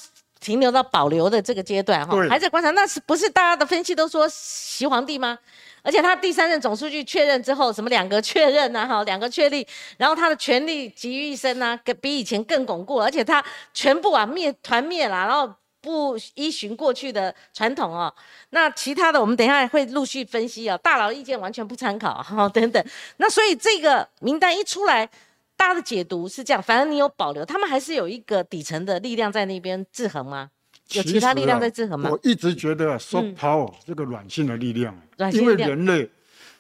[0.45, 5.39] 停留到保留的这个阶段哈，还在观察，那是不是大家的分析都说习皇帝吗？
[5.83, 18.13] 而且他第三任总书记确认之后，什么两个确认呐，哈，两个确立，然后他的权力集于一身呐，比以前更巩固，而且他全部啊灭团灭了，然后不依循过去的传统哦。
[18.51, 22.83] 那其他的我们等一下会陆续分析啊，大佬意见完全不参考，哈，等等。
[23.17, 25.09] 那所以这个名单一出来，
[25.57, 30.51] 大家的解读是这样，反正你有保留，他们还是有一个底层的力量在那边制衡吗？
[30.93, 32.11] 有其他力量在制衡吗？
[32.11, 36.11] 我一直觉得 soft power 这个软性的力量，因为软性力量人类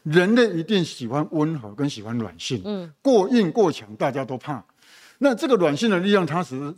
[0.02, 4.64] 人类一定喜欢温和跟喜欢软性，嗯过硬过强大家都怕。
[5.18, 6.74] 那这个软性的力量，它是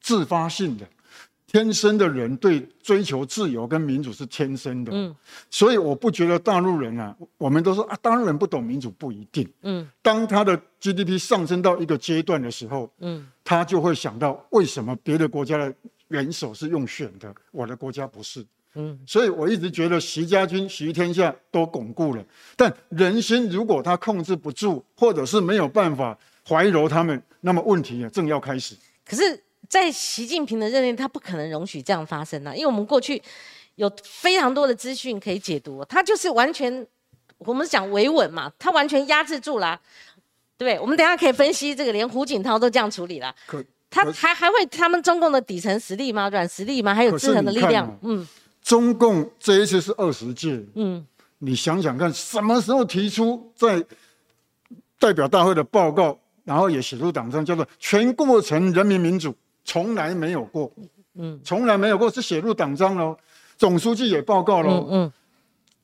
[0.00, 0.88] 自发性的，
[1.50, 4.92] 天生的人对追求自由跟民主是天生的。
[4.94, 5.16] 嗯
[5.50, 9.50] 所以我不觉得大陆人啊，我们都说啊，大陆人不懂民主，不一定。
[9.62, 15.74] 嗯当他的 GDP 上升到一个阶段的时候，嗯他就会想到为什么别的国家的
[16.08, 18.44] 元首是用选的，我的国家不是。
[18.74, 22.22] 嗯所以我一直觉得习家军、习天下都巩固了，
[22.56, 28.76] 但人心如果他控制不住，或者是没有办法怀柔他们，那么问题啊正要开始。
[29.06, 33.22] 可是，在习近平的任内，他不可能容许这样发生啊，因为我们过去
[33.74, 36.86] 有非常多的资讯可以解读，他就是完全，
[37.38, 39.78] 我们讲维稳嘛，他完全压制住了，
[40.56, 40.78] 对？
[40.80, 46.28] 我们等一下可以分析这个，连胡锦涛都这样处理了，可他可还还会他们中共的底层实力吗？
[46.30, 46.94] 软实力吗？
[46.94, 47.98] 还有可是制衡的力量？
[48.02, 48.26] 嗯
[48.60, 51.06] 中共这一次是二十届，嗯
[51.38, 53.82] 你想想看，什么时候提出在
[54.98, 59.34] 代表大会的报告，然后也写入党章，叫做全过程人民民主，
[59.68, 60.72] 从来没有过，
[61.14, 63.14] 嗯从来没有过，是写入党章喽。
[63.58, 64.88] 总书记也报告喽。
[64.88, 65.12] 嗯嗯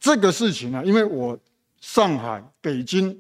[0.01, 1.38] 这个事情呢、因为我
[1.81, 3.14] 上海、北京、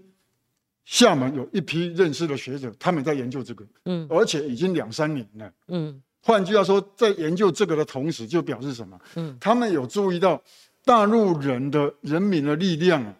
[0.86, 5.52] 厦门有一批认识的学者，他们在研究这个，嗯而且已经两三年了。
[5.68, 8.98] 嗯换句话说，在研究这个的同时，就表示什么？
[9.16, 10.42] 嗯他们有注意到
[10.82, 13.14] 大陆人的人民的力量啊，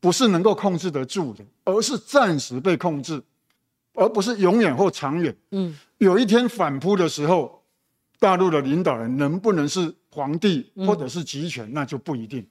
[0.00, 3.22] 不是能够控制得住的，而是暂时被控制，
[3.98, 5.34] 而不是永远或长远。
[5.50, 7.62] 嗯有一天反扑的时候，
[8.20, 12.46] 大陆的领导人能不能是皇帝嗯或者是集权，那就不一定。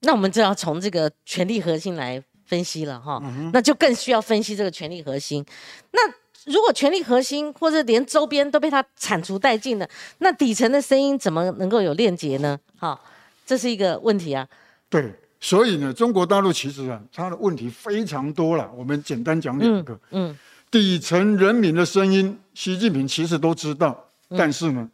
[0.00, 5.44] 那我们就要从这个权力核心来分析了哈，嗯那就更需要分析这个权力核心。
[5.92, 6.00] 那
[6.44, 12.58] 如果权力核心或者连周边都被他铲除殆尽了，那底层的声音怎么能够有链接呢？
[12.76, 13.00] 哈，
[13.46, 14.46] 这是一个问题啊。
[14.90, 18.70] 对，所以呢，中国大陆其实啊，它的问题非常多了。
[18.76, 19.98] 我们简单讲两个。
[20.10, 20.36] 嗯
[20.72, 24.88] 底层人民的声音，习近平其实都知道，但是呢，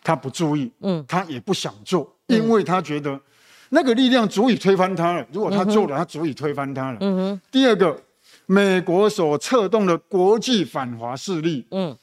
[0.00, 1.04] 他不注意，嗯。
[1.08, 3.20] 他也不想做，因为他觉得
[3.70, 5.26] 那个力量足以推翻他了。
[5.32, 6.98] 如果他做了，他足以推翻他了。
[7.00, 7.40] 嗯哼。
[7.50, 8.00] 第二个，
[8.46, 11.96] 美国所策动的国际反华势力，嗯。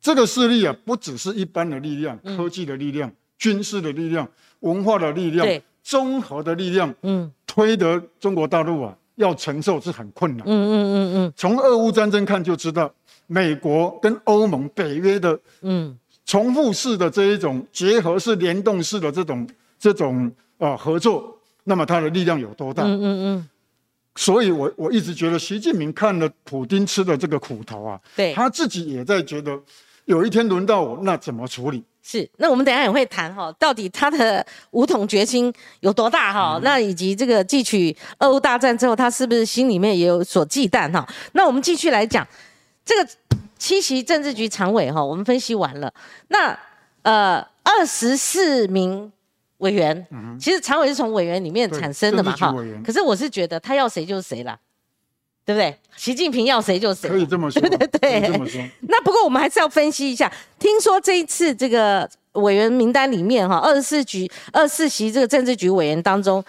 [0.00, 4.26] 这个势力啊，不只是一般的力量，科技的力量、军事的力量、
[4.60, 7.32] 文化的力量对、综合的力量，嗯。
[7.44, 10.50] 推得中国大陆啊要承受是很困难嗯。
[10.50, 12.92] 嗯嗯嗯从俄乌战争看就知道，
[13.28, 20.26] 美国跟欧盟、北约的嗯重复式的这一种结合式、联动式的这种这种
[20.58, 22.82] 啊、呃合作，那么它的力量有多大？
[22.84, 23.48] 嗯嗯嗯，
[24.16, 29.58] 所以我我一直觉得，习近平看了普京吃的这个苦头啊，对，他自己也在觉得，
[30.04, 31.82] 有一天轮到我，那怎么处理？
[32.10, 32.26] 是。
[32.38, 36.58] 那我们等一下也会谈哈，到底他的 武统决心有多大哈？
[36.62, 41.06] 那以及这个汲取俄乌大战之后，他是不是心里面也有所忌惮哈？
[41.32, 42.26] 那我们继续来讲
[42.84, 43.10] 这个
[43.58, 45.92] 七席政治局常委哈，我们分析完了。
[46.28, 46.58] 那
[47.02, 49.10] 呃，二十四名
[49.58, 50.06] 委员，
[50.40, 52.54] 其实常委是从委员里面对产生的嘛哈。
[52.84, 54.58] 可是我是觉得他要谁就是谁啦，
[55.48, 55.74] 对不对？
[55.96, 57.08] 习近平要谁就谁。
[57.08, 58.60] 可以这么说， 对对对这么说。
[58.86, 66.44] 那不过我们还是要分析一下，听说这一次这个委员名单里面哈，二十四局、二十四席这个政治局委员当中，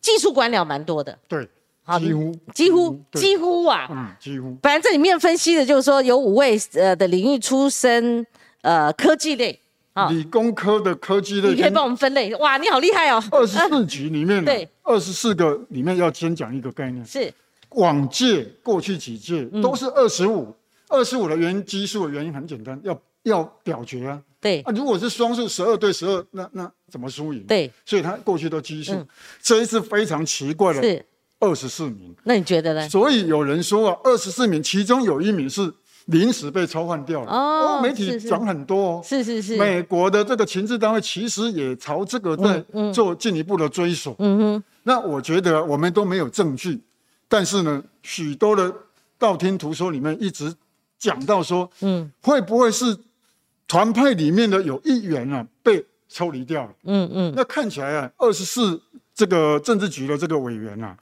[0.00, 1.48] 技术官僚蛮多的，对，
[1.84, 3.86] 好几乎几乎对几乎啊。
[3.92, 8.26] 嗯，几乎反正这里面分析的就是说有五位呃的领域出身，
[8.62, 9.56] 呃科技类，
[9.92, 12.34] 啊，理工科的科技类你可以帮我们分类。
[12.34, 13.22] 哇，你好厉害哦！
[13.30, 17.32] 二十四局里面， 对，二十四个里面要先讲一个概念，是，
[17.74, 20.54] 往届过去几届嗯都是二十五，
[20.88, 24.20] 二十五的原因基数的原因很简单，要要表决啊。
[24.40, 29.06] 对啊，如果是双数十二对十二，那那怎么输赢？，对所以他过去都基数，嗯
[29.40, 31.04] 这一次非常奇怪的是。
[31.44, 32.88] 二十四名，那你觉得呢？
[32.88, 37.32] 所以有人说啊，二十四名其中有一名是临时被抽换掉了。
[37.32, 39.02] 哦媒体讲很多哦。
[39.04, 44.14] 是是是，美国的这个情治单位其实也朝这个在做进一步的追索。
[44.20, 46.80] 嗯哼，那我觉得我们都没有证据，
[47.32, 48.70] 但是呢，许多的
[49.16, 50.54] 道听途说里面一直
[50.98, 52.94] 讲到说，嗯会不会是
[53.66, 56.74] 团派里面的有一员啊被抽离掉了？
[56.82, 58.78] 嗯嗯，那看起来啊，二十四
[59.14, 60.94] 这个政治局的这个委员啊，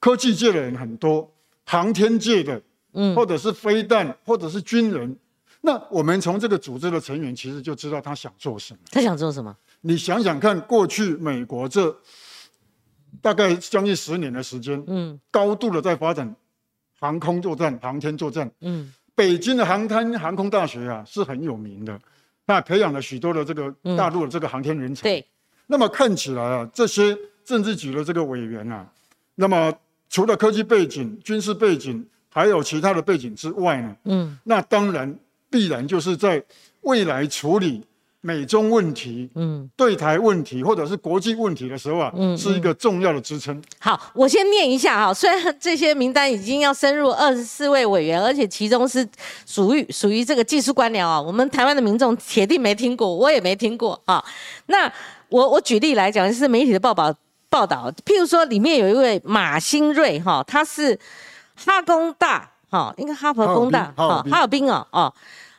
[0.00, 1.30] 科技界的人很多，
[1.64, 2.60] 航天界的，
[2.94, 5.16] 嗯或者是飞弹，或者是军人。
[5.60, 8.80] 那我们从这个组织的成员，其实就知道他想做什么。
[8.90, 9.56] 他想做什么？
[9.82, 11.96] 你想想看，过去美国这
[13.20, 16.34] 大概将近十年的时间，嗯高度的在发展
[16.98, 18.50] 航空作战、航天作战。
[18.60, 22.00] 嗯北京的航天航空大学啊是很有名的，
[22.46, 25.02] 那培养了许多的这个大陆的这个航天人才。
[25.02, 25.26] 对，
[25.66, 28.90] 那么看起来啊，这些政治局的这个委员啊，
[29.34, 29.70] 那么
[30.08, 35.14] 除了科技背景、军事背景，还有其他的背景之外呢，嗯，那当然
[35.50, 36.42] 必然就是在
[36.80, 37.84] 未来处理。
[38.24, 43.60] 美中问题，嗯，对台问题或者是国际问题的时候啊，嗯，是一个重要的支撑。
[43.80, 49.06] 好，我先念一下哈， 虽然这些名单已经要深入二十四位委员，而且其中是
[49.44, 54.24] 属于属于这个技术官僚啊，我们台湾的民众铁定没听过，我也没听过啊。
[54.66, 54.90] 那
[55.28, 57.12] 我我举例来讲，是媒体的报道
[57.50, 60.96] 报道，譬如说里面有一位马新瑞哈，他是
[61.56, 65.12] 哈工大哈，应该哈佛工大哈，哈尔滨哦哦。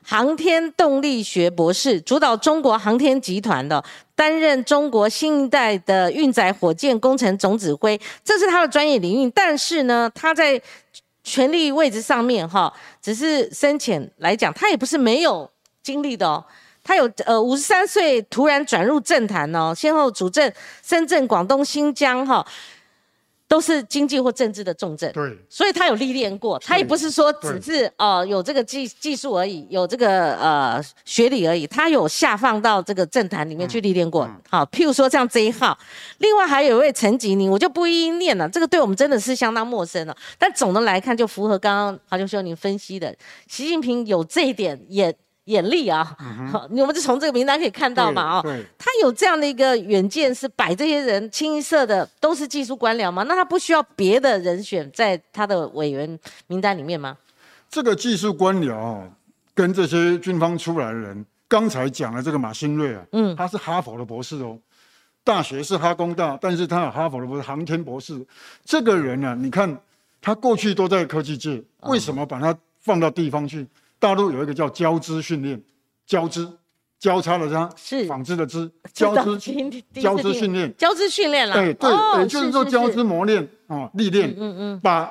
[0.06, 3.84] 航天动力学博士，主导中国航天集团的，
[4.16, 9.32] 担任中国新一代的运载火箭工程总指挥，这是他的专业领域。
[9.34, 10.62] 但是呢，他在
[11.24, 15.50] 权力位置上面，哈，只是深浅来讲，他也不是没有
[15.82, 16.44] 经历的哦。
[16.84, 20.52] 他有呃五十三岁突然转入政坛哦，先后主政
[20.86, 22.46] 深圳、广东、新疆，哈。
[23.54, 34.28] 都是经济或政治的重症，对，所以他有历练过，他也不是说只是哦有这个技技术而已，有这个呃学历而已，他有下放到这个政坛里面去历练过。
[34.50, 35.78] 好，譬如说像这一号，
[36.18, 40.18] 另外还有一位陈吉宁，我就不一一念了，这个对我们真的是相当陌生了。
[40.40, 43.16] 但总的来看，就符合刚刚华教授您分析的，
[43.48, 45.16] 习近平有这一点也。
[45.46, 46.16] 眼力啊，
[46.70, 53.24] 我 们就从这个名单可以看到嘛，哦，他有这样的一个远见，是摆这些人清一色的都是技术官僚吗？
[53.24, 57.18] 那他不需要别的人选在他的委员名单里面吗？
[57.70, 59.02] 这个技术官僚
[59.54, 64.58] 跟这些军方出来的人，刚才讲的这个马新瑞啊，嗯，他是哈佛的博士哦，
[65.26, 68.26] 大学是哈工大，但是他有哈佛的博士，航天博士。
[68.64, 69.78] 这个人呢，你看
[70.22, 73.68] 他过去都在科技界，为什么把他放到地方去？
[74.04, 75.64] 大陆有一个叫交织训练，
[76.06, 76.46] 交织
[77.00, 78.04] 交叉的交是。
[78.04, 79.38] 纺织的织，交织
[80.02, 81.56] 交织训练，交织训练了。
[81.56, 81.90] 对对，
[82.20, 85.10] 也就是说交织磨练啊，历练，嗯嗯，把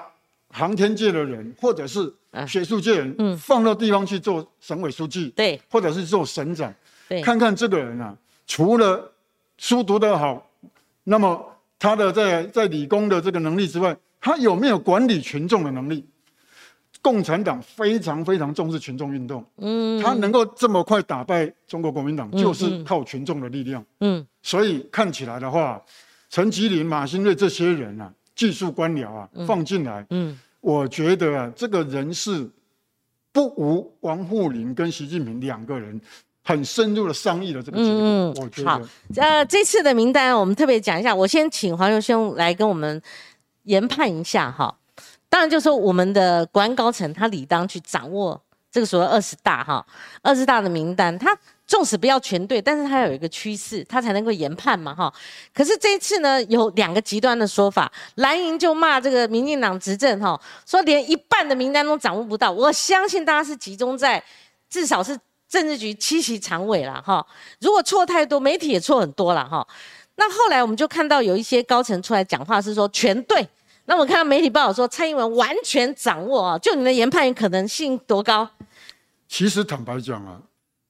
[0.50, 2.12] 航天界的人或者是
[2.46, 6.70] 学术界人，嗯，放到地方去做省委书记，对，或者是做省长，
[7.08, 8.14] 对，看看这个人啊，
[8.46, 9.10] 除了
[9.56, 10.46] 书读得好，
[11.04, 11.42] 那么
[11.78, 16.04] 他的在在理工的这个能力之外，他有没有管理群众的能力？
[17.02, 25.82] 共产党非常非常重视群众运动，嗯，他能够这么快打败中国国民党，就是靠群众的力量，嗯，所以看起来的话，
[26.30, 32.48] 陈吉林、马新瑞这些人啊，技术官僚啊，放进来，嗯，我觉得啊，这个人是
[33.32, 36.00] 不无王沪宁跟习近平两个人
[36.44, 38.70] 很深入的商议的这个结果，我觉得。
[38.70, 38.80] 好，
[39.16, 43.02] 呃，这次的名单我们特别讲一下，我先请黄友兄来跟我们
[43.64, 44.78] 研判一下哈。
[45.32, 48.38] 当然，就是说我们的国安高层，他理当去掌握
[48.70, 49.82] 这个所谓二十大哈，
[50.20, 51.18] 二十大的名单。
[51.18, 51.34] 他
[51.66, 55.10] 纵使不要全对，但是他有一个趋势，他才能够研判嘛哈。
[55.54, 62.52] 可是这一次呢，有两个极端的说法，蓝营就骂这个民进党执政哈，说连一半的名单都掌握不到。
[62.52, 64.22] 我相信大家是集中在
[64.68, 65.18] 至少是
[65.48, 67.26] 政治局七席常委了哈。
[67.58, 69.66] 如果错太多，媒体也错很多了哈。
[70.16, 73.48] 那后来我们就看到有一些高层出来讲话，是说全对。
[73.84, 78.48] 那我看到媒体报道说，蔡英文完全掌握啊，就你的研判可能性多高？
[79.28, 80.40] 其实坦白讲啊，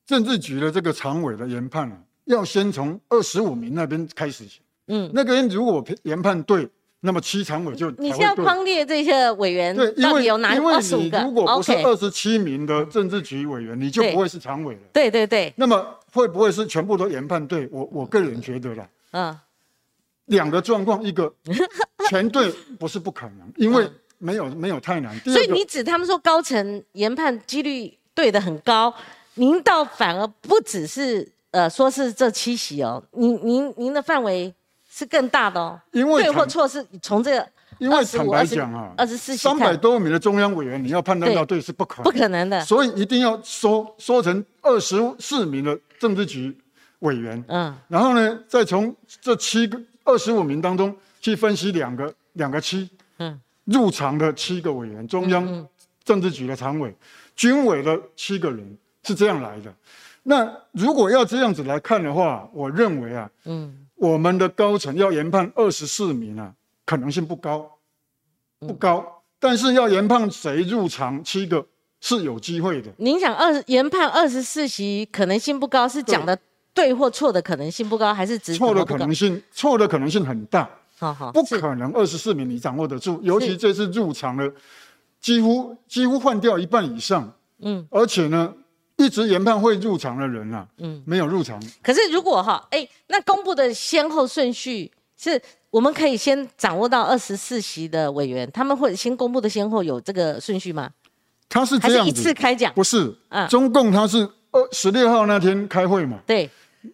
[0.07, 4.45] 政治局的这个常委的研判啊，要先从二十五名那边开始。
[4.89, 6.69] 嗯，那个人如果研判对，
[7.01, 14.81] 那么七常委就你现在框列这些委员，对，因为有哪因为你如果不是二十七名的政治局委员，你就不会是常委了。
[14.93, 15.53] 对对对。
[15.57, 17.67] 那么会不会是全部都研判对？
[17.73, 19.39] 我我个人觉得啦，嗯。
[20.27, 21.33] 两个状况，一个
[22.09, 25.19] 全对不是不可能，因为没有没有太难。
[25.21, 28.95] 所以你指他们说高层研判几率对的很高，
[29.35, 34.55] 您倒反而不只是呃说是这七席哦，您您您的范围
[34.89, 35.81] 是更大的哦。
[35.91, 42.65] 因为对或错是从这个因为坦白讲啊，二十四三百多名的中央委员，你要判断到对是不可能，不可能的。
[42.65, 46.57] 所以一定要缩缩成二十四名的政治局
[47.01, 49.81] 委员，嗯，然后呢，再从这七个。
[50.05, 52.89] 二十五名当中去分析两个两个七，
[53.19, 55.67] 嗯，入场的七个委员，中央
[56.05, 56.95] 政治局的常委，
[57.37, 59.73] 军委的七个人是这样来的。
[60.25, 67.79] 那如果要这样子来看的话，我认为啊，嗯，我们的高层要研判二十四名啊，可能性不高，
[68.61, 69.23] 不高。
[69.39, 71.67] 但是要研判谁入场七个
[72.01, 72.93] 是有机会的。
[72.99, 76.39] 您讲二研判二十四席可能性不高，是讲的。
[76.75, 79.43] 对或错的可能性不高，还是只错的可能性？
[79.53, 80.69] 错的可能性很大，
[80.99, 83.21] 好好，不可能二十四名你掌握得住。
[83.23, 84.53] 尤其这次入场了，
[85.21, 88.53] 几乎几乎换掉一半以上，嗯，而且呢，
[88.97, 91.61] 一直研判会入场的人啊，嗯，没有入场。
[91.83, 100.91] 可是如果哈，哎，那公布的先后顺序是，我们可以先掌握到二十四席的委员，他们会先公布的先后有这个顺序吗？
[101.49, 102.73] 他是这样子，一次开讲？
[102.73, 106.49] 不是，嗯，中共他是二十六号那天开会嘛，对，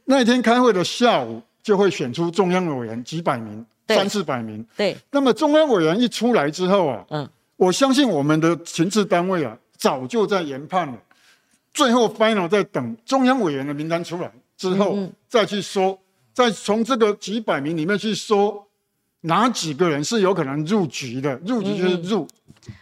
[0.05, 4.97] 那天开会的下午就会选出中央委员几百名，三四百名，对。
[5.11, 10.95] 那么中央委员一出来之后啊，嗯，我相信我们的情治单位啊，早就在研判了。
[11.73, 15.97] 最后 final 在等中央委员的名单出来之后，再去说，
[16.33, 18.67] 再从这个几百名里面去说
[19.21, 22.27] 哪几个人是有可能入局的，入局就是入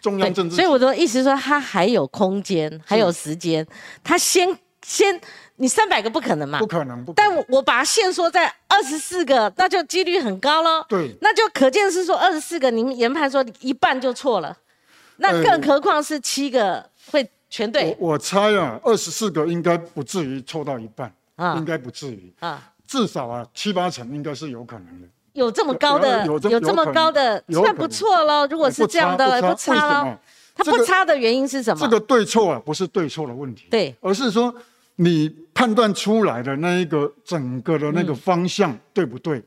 [0.00, 0.56] 中央政治。
[0.56, 3.66] 所以我的意思说，他还有空间，还有时间，
[4.02, 4.48] 他先
[4.82, 5.20] 先
[5.56, 6.58] 你三百个不可能嘛？
[6.58, 7.12] 不可能，不。
[7.12, 10.84] 但我把线说在二十四个，那就几率很高喽。
[10.88, 14.56] 对，那就可见是说二十四个，你们研判说一半就错了，
[15.16, 17.28] 那更何况是七个会。
[17.48, 25.06] 全对，我我猜啊，二十四个应该不至于错到一半，啊，应该不至于啊，至少啊七八成应该是有可能的。
[25.32, 28.48] 有这么高的，有这么高的，算不错喽。
[28.50, 30.18] 如果是这样的，不差喽。
[30.56, 31.80] 它不差的原因是什么？
[31.80, 34.52] 这个对错啊，不是对错的问题，对，而是说
[34.96, 39.42] 你判断出来的那一个整个的那个方向对不对？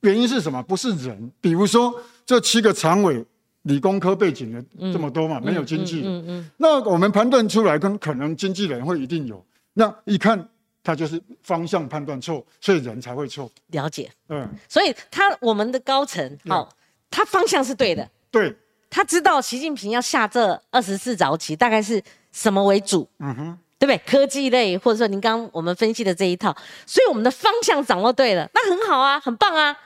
[0.00, 0.62] 原因是什么？
[0.62, 3.24] 不是人，比如说这七个常委。
[3.64, 9.44] 理工科背景的这么多嘛，没有经济，嗯嗯，那我们判断出来，跟可能经纪人会一定有。
[9.74, 10.48] 那一看，
[10.82, 13.52] 他就是方向判断错，所以人才会错。
[13.66, 16.74] 了解，嗯，所以他我们的高层，好，
[17.10, 18.56] 他方向是对的，对，
[18.88, 22.02] 他知道习近平要下这二十四早起，大概是
[22.32, 23.98] 什么为主，嗯哼，对不对？
[24.06, 26.56] 科技类，或者说您刚我们分析的这一套，
[26.86, 29.76] 所以我们的方向掌握对了，那很好啊，很棒啊，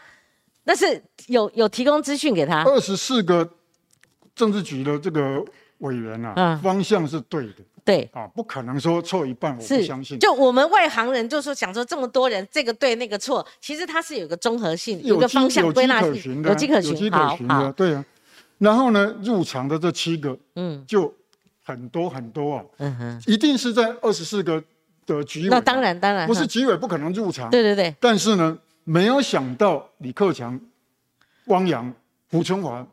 [0.64, 3.48] 那是有有提供资讯给他，二十四个。
[4.36, 5.40] 政治局的这个
[5.78, 10.18] 委员啊，方向是对的，对啊，不可能说错一半，我不相信。
[10.18, 18.04] 就我们外行人就说，想说这么多人，这个对那个错，其实它是有个综合性，有个方向归纳性，有机可循，有机可循的，对啊。
[18.58, 21.14] 然后呢，入场的这七个，嗯，就
[21.64, 22.56] 很多很多。
[22.56, 24.62] 啊，嗯哼，一定是在二十四个
[25.06, 27.94] 的局委，那当然当然不是局委不可能入场，对对对。
[27.98, 30.60] 但是呢，没有想到李克强、
[31.46, 31.92] 汪洋、
[32.30, 32.86] 胡春华。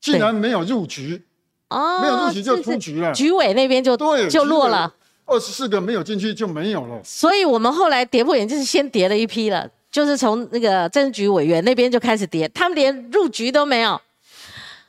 [0.00, 1.22] 竟然没有入局，
[1.70, 4.94] 哦，没有入局就出局了，局委那边就对就落了，
[5.24, 7.00] 二十四个没有进去就没有了。
[7.02, 13.98] 所以我们后来跌破眼镜是先跌了一批了，就是从那个政治局委员那边就开始跌，他们连入局都没有，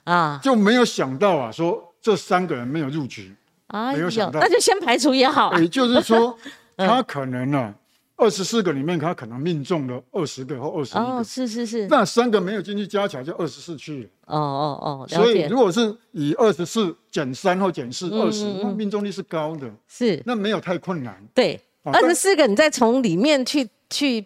[0.03, 3.33] 啊，就没有想到啊，说这三个人没有入局，
[3.65, 5.57] 啊，没有想到，那就先排除也好。
[5.59, 6.37] 也就是说，
[6.77, 7.73] 他可能呢。
[8.17, 11.03] 二十四个里面，他可能命中了二十个或二十一个。
[11.03, 11.87] 哦，是是是。
[11.87, 14.09] 那三个没有进去加起来就二十四去了。
[14.27, 19.67] 哦哦哦，所以如果是以二十四减三或减四，二十，那命中率是高的。
[19.87, 20.21] 是。
[20.27, 21.21] 那没有太困难。
[21.33, 24.25] 对，二十四个你再从里面去去。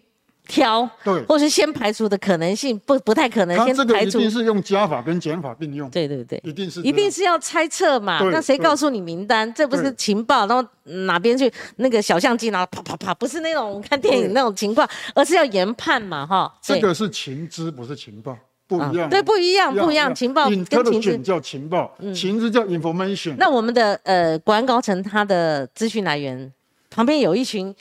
[0.50, 4.18] 挑，对，或是先排除的可能性不不太可能，先排除。
[4.18, 5.88] 一定是用加法跟减法并用。
[5.92, 8.20] 对对对，一定是一定是要猜测嘛？
[8.32, 9.54] 那谁告诉你名单？
[9.54, 10.68] 这不是情报，然后
[11.06, 16.26] 哪边去那个小相机，然后啪啪啪，不是那种看电影那种情况，而是要研判嘛？
[16.26, 18.36] 哈，这个是情资，不是情报，
[18.68, 19.08] 不一样。
[19.08, 20.14] 对，不一样，不一样。
[20.16, 23.36] 情报跟情资叫情报，情资叫 information。
[23.38, 26.52] 那我们的呃，国安高层他的资讯来源
[26.90, 27.76] 旁边有一群。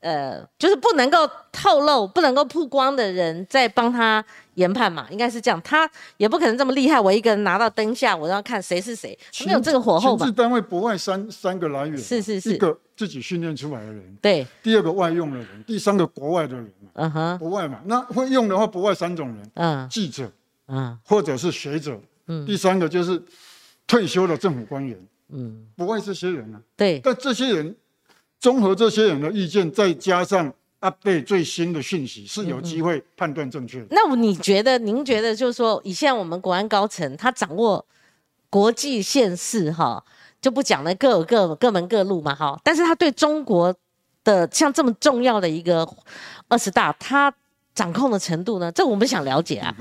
[0.00, 4.24] 呃，就是不能够透露、不能够曝光的人在帮他
[4.54, 5.60] 研判嘛，应该是这样。
[5.62, 10.24] 他也不可能这么厉害，我一个人拿到灯下，我要看谁是谁，没有这个火候吧？
[10.24, 20.30] 情单位不外三三个来源，是是是，一个自己训练出来的人，对；第二个外用的人，第三个国外的人，嗯哼，国外嘛，那会用的话，不外三种人，嗯，记者，
[20.68, 23.20] 嗯，或者是学者，嗯，第三个就是
[23.86, 24.96] 退休的政府官员，
[25.30, 27.74] 嗯，不外这些人啊，对，但这些人。
[28.40, 33.84] 综合这些人的意见，再加上 update 最新的讯息，是有机会判断正确。
[33.90, 34.78] 那你觉得？
[34.78, 37.84] 您觉得就是说，以现在我们国安高层，他掌握
[38.48, 40.04] 国际现势，哈，
[40.40, 42.58] 就不讲了，各有各各门各路嘛，哈。
[42.62, 43.74] 但是他对中国
[44.22, 45.88] 的像这么重要的一个
[46.46, 47.32] 二十大，他
[47.74, 48.70] 掌控的程度呢？
[48.70, 49.74] 这我们想了解啊。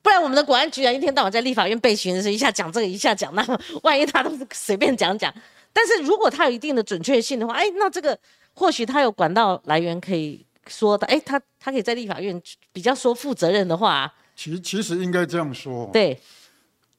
[0.00, 5.30] 不然我们的国安局啊，一天到晚在立法院被询的时候，一下讲这个，一下讲那个，万一他都是随便讲讲。
[5.78, 8.18] 但是如果他有一定的准确性的话，哎，那这个
[8.52, 14.12] 或许他有管道来源可以说的，哎，他他可以在立法院比较说负责任的话。
[14.34, 16.20] 其其实应该这样说，对，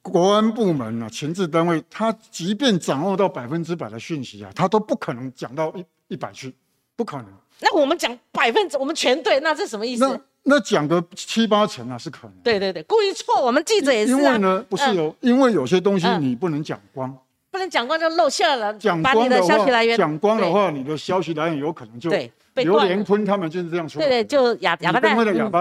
[0.00, 6.54] 国安部门啊，前置单位，他即便掌握到百分之百的讯息啊，他都不可能讲到一一百去，
[6.96, 7.26] 不可能。
[7.60, 10.08] 那我们讲百分之，我们全对，那这什么意思？
[10.08, 12.32] 那那讲个七八成啊，是可能。
[12.42, 14.12] 对对对，故意错，我们记者也是。
[14.12, 17.14] 因为呢，不是有，因为有些东西你不能讲光。
[17.60, 22.78] 不能讲光就露馅了，讲光的话，消息来源讲光的话，你的消息来源有可能就对被刘。
[22.78, 24.00] 连坤他们就是这样说。
[24.00, 24.98] 对对，就哑哑巴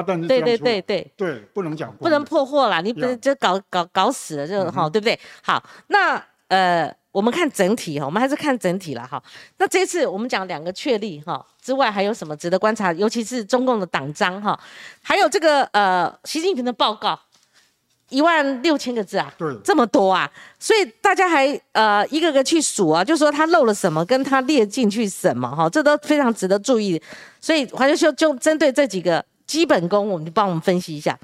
[0.02, 5.20] 蛋，对对对对，对，不能讲，不能破获啦，你不能就搞搞搞死了，就嗯哈，对不对？
[5.44, 9.22] 好，那呃，我们看整体哈，我们还是看整体了哈。
[9.58, 12.94] 那这次我们讲两个确立哈之外，还有什么值得观察？
[12.94, 14.58] 尤其是中共的党章哈，
[15.02, 17.20] 还有这个呃习近平的报告，
[18.10, 19.56] 一万六千个字啊，对。
[19.64, 20.30] 这么多啊，
[20.60, 27.02] 所以大家还呃一个个去数啊，就说他漏了什么，跟他列进去什么哈，这都非常值得注意。
[27.40, 31.18] 所以华就秀就针对这几个基本功，我们就帮我们分析一下。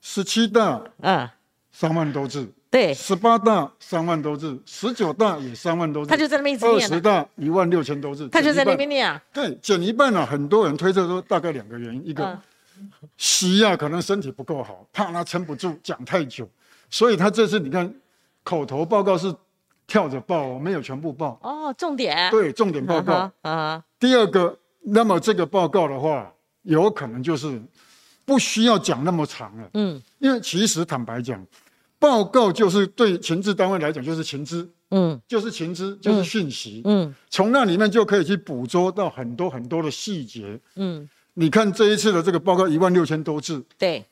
[0.00, 1.28] 十七大嗯，
[1.72, 6.88] 三万多字，对，十八大三万多字，十九大也三万多字，他就在那边一直念啊。
[6.88, 9.20] 十大一万六千多字，他就在那边念啊。
[9.32, 12.38] 对，减一半啊，很多人推测说大概两个原因，一个嗯
[13.16, 16.48] 习啊可能身体不够好，怕他撑不住讲太久，
[16.90, 17.94] 所以他这次你看
[18.42, 19.34] 口头报告是
[19.86, 22.30] 跳着报哦，没有全部报，哦，重点。
[22.30, 23.30] 对，重点报告。
[23.42, 27.60] 啊，第二个，那么这个报告的话，有可能就是
[28.24, 30.00] 不需要讲那么长了，嗯。
[30.18, 31.46] 因为其实坦白讲，
[31.98, 35.20] 报告就是对情治单位来讲就是情资，嗯。
[35.28, 37.14] 就是情资，就是讯息，嗯。
[37.28, 40.58] 从那里面就可以去捕捉到很多很多的细节。
[40.76, 44.04] 嗯，你看这一次的这个报告一万六千多字，对。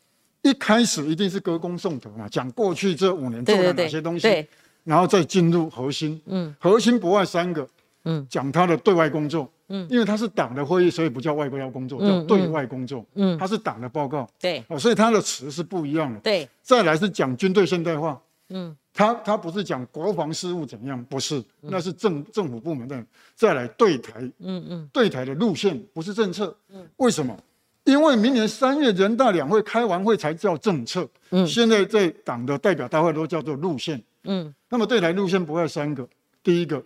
[0.42, 4.48] 一开始一定是歌功颂德嘛，讲过去这五年做了哪些东西，对，
[4.82, 6.20] 然后再进入核心。
[6.26, 6.52] 嗯。
[6.58, 7.64] 核心不外三个，
[8.04, 8.26] 嗯。
[8.28, 9.86] 讲他的对外工作，嗯。
[9.88, 13.38] 因为他是党的会议，所以不叫外交工作，嗯叫对外工作，嗯。
[13.38, 14.28] 它是党的报告。
[14.40, 14.60] 对。
[14.66, 16.18] 哦，所以他的词是不一样的。
[16.18, 18.20] 对，再来是讲军队现代化，
[18.52, 23.04] 嗯他他不是讲国防事务怎样，不是，那是政政府部门的。
[23.34, 27.36] 再来对台嗯嗯对台的路线不是政策，嗯为什么？
[27.84, 34.00] 因为明年三月人大两会开完会才叫政策，嗯现在在党的代表大会都叫做路线。
[34.24, 36.06] 嗯那么对台路线不外三个，
[36.42, 36.80] 第一个，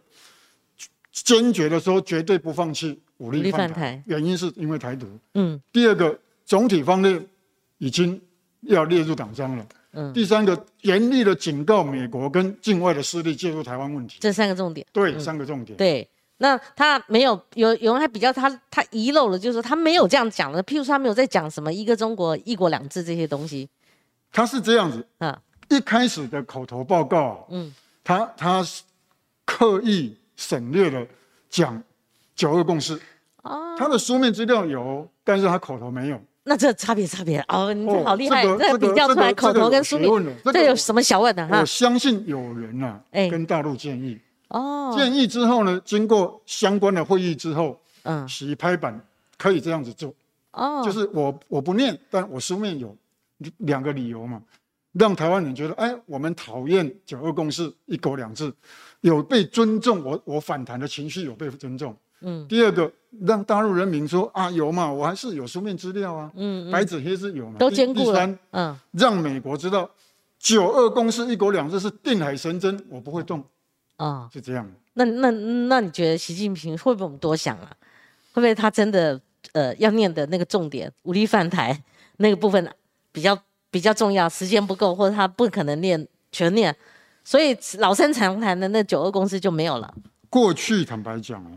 [1.12, 5.06] 坚决的说绝对不放弃武武力犯台，原因是因为台独。
[5.34, 7.20] 嗯第二个，总体方略
[7.78, 8.20] 已经
[8.62, 9.66] 要列入党章了。
[9.96, 14.18] 嗯，第三个，严厉的警告美国跟境外的势力介入台湾问题。
[14.20, 14.86] 这三个重点。
[14.92, 15.74] 对，三个重点。
[15.78, 23.66] 对，那他没有有有人还比较他他遗漏了，就是说他没有这样讲的，譬如说他没有在讲什么一个中国、一国两制这些东西。
[24.30, 25.40] 他是这样子，啊，
[25.70, 27.74] 一开始的口头报告啊，嗯
[28.04, 28.82] 他他是
[29.46, 31.06] 刻意省略了
[31.48, 31.82] 讲
[32.34, 33.00] 九二共识，
[33.42, 36.20] 哦，他的书面资料有，但是他口头没有。
[36.48, 37.44] 那这差别差别。
[37.48, 41.60] 哦，你这哦好厉害，这这个比较出来口头跟书面，这有什么小问的哈？
[41.60, 41.66] 我？
[41.66, 43.28] 相信有人呐、哎。
[43.28, 44.16] 跟大陆建议，
[44.48, 48.26] 哦，建议之后呢，经过相关的会议之后，嗯。
[48.28, 48.98] 洗拍板
[49.36, 50.14] 可以这样子做，
[50.52, 52.96] 哦，就是我我不念，但我书面有
[53.58, 54.40] 两个理由嘛，
[54.92, 58.52] 让台湾人觉得，哎，我们讨厌九二共识、一国两制，
[59.00, 61.94] 有被尊重，我我反弹的情绪有被尊重。
[62.20, 62.46] 嗯。
[62.48, 62.90] 第二个，
[63.22, 69.88] 让大陆人民说啊，有嘛，我还是有书面资料啊，嗯白纸黑字有嘛，都兼顾了第三，，嗯让美国知道
[70.38, 73.42] 九二共识、一国两制是定海神针，我不会动，
[73.98, 74.70] 哦，是这样。
[74.94, 77.70] 那那那你觉得习近平会不会我们多想啊？
[78.32, 79.20] 会不会他真的
[79.52, 81.82] 呃要念的那个重点武力犯台
[82.18, 82.70] 那个部分
[83.12, 83.38] 比较
[83.70, 86.74] 比较重要，时间不够，或者他不可能念全念，
[87.24, 89.94] 所以老生常谈的那九二共识就没有了。
[90.28, 91.50] 过去坦白讲啊，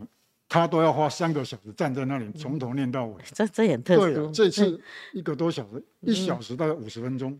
[0.50, 3.14] 他都要花三个小时站在那里，从头念到尾。
[3.32, 4.30] 这这也很特殊。
[4.32, 4.78] 这次
[5.14, 7.38] 一个多小时，一小时大概五十分钟。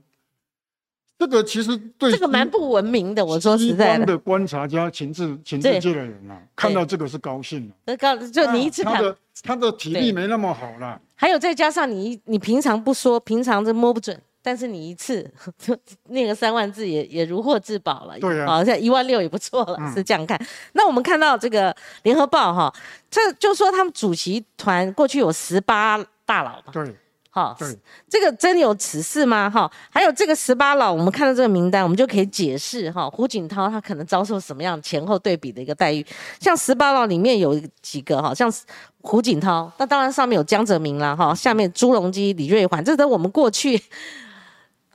[1.18, 7.74] 这个其实对这个蛮不文明的，我说实在的，方的观察家、情治情对治界的人啊，看到这个是高兴的。
[7.84, 15.28] 这告就你一直看，他的他的体力没那么好了，还有再加上你你平常不说，平常就摸不准，但是你一次
[16.08, 18.18] 那个三万字也也如获至宝了。
[18.18, 20.40] 对啊好像一万六也不错了，嗯是这样看。
[20.72, 22.72] 那我们看到这个联合报哈，
[23.10, 26.94] 这就说他们主席团过去有十八大佬嘛，对
[27.32, 27.78] 哈，对，
[28.08, 29.48] 这个真有此事吗？
[29.48, 36.04] 哈，还有这个十八老，我们看到这个名单，我们就可以解释哈，胡锦涛他可能遭受什么样前后对比的一个待遇。
[36.40, 38.52] 像十八老里面有几个哈，像
[39.02, 43.80] 胡锦涛，那当然上面有江泽民啦哈，下面朱镕基、李瑞环，这都我们过去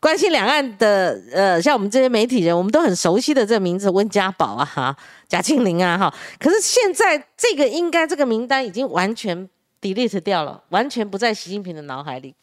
[0.06, 4.96] 关心两岸的呃，像我们这些媒体人，我们都很熟悉的这个名字，温家宝啊哈，
[5.28, 6.14] 贾庆林啊哈。
[6.40, 9.50] 可是现在这个应该这个名单已经完全
[9.82, 12.36] delete 掉了，完全不在习近平的脑海里。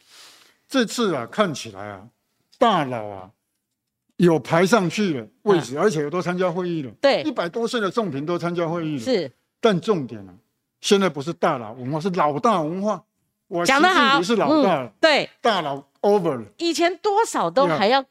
[0.69, 2.03] 这次啊，看起来啊，
[2.59, 3.31] 大佬啊
[4.17, 6.91] 有排上去了位置，而且有都参加会议了。
[6.91, 9.05] 啊对一百多岁的宋平都参加会议了。
[9.05, 10.35] 是但重点啊，
[10.81, 13.01] 现在不是大佬文化，是老大文化。
[13.47, 16.45] 我讲得好，是老大了，嗯，对，大佬 over 了。
[16.59, 18.05] 以前多少都还要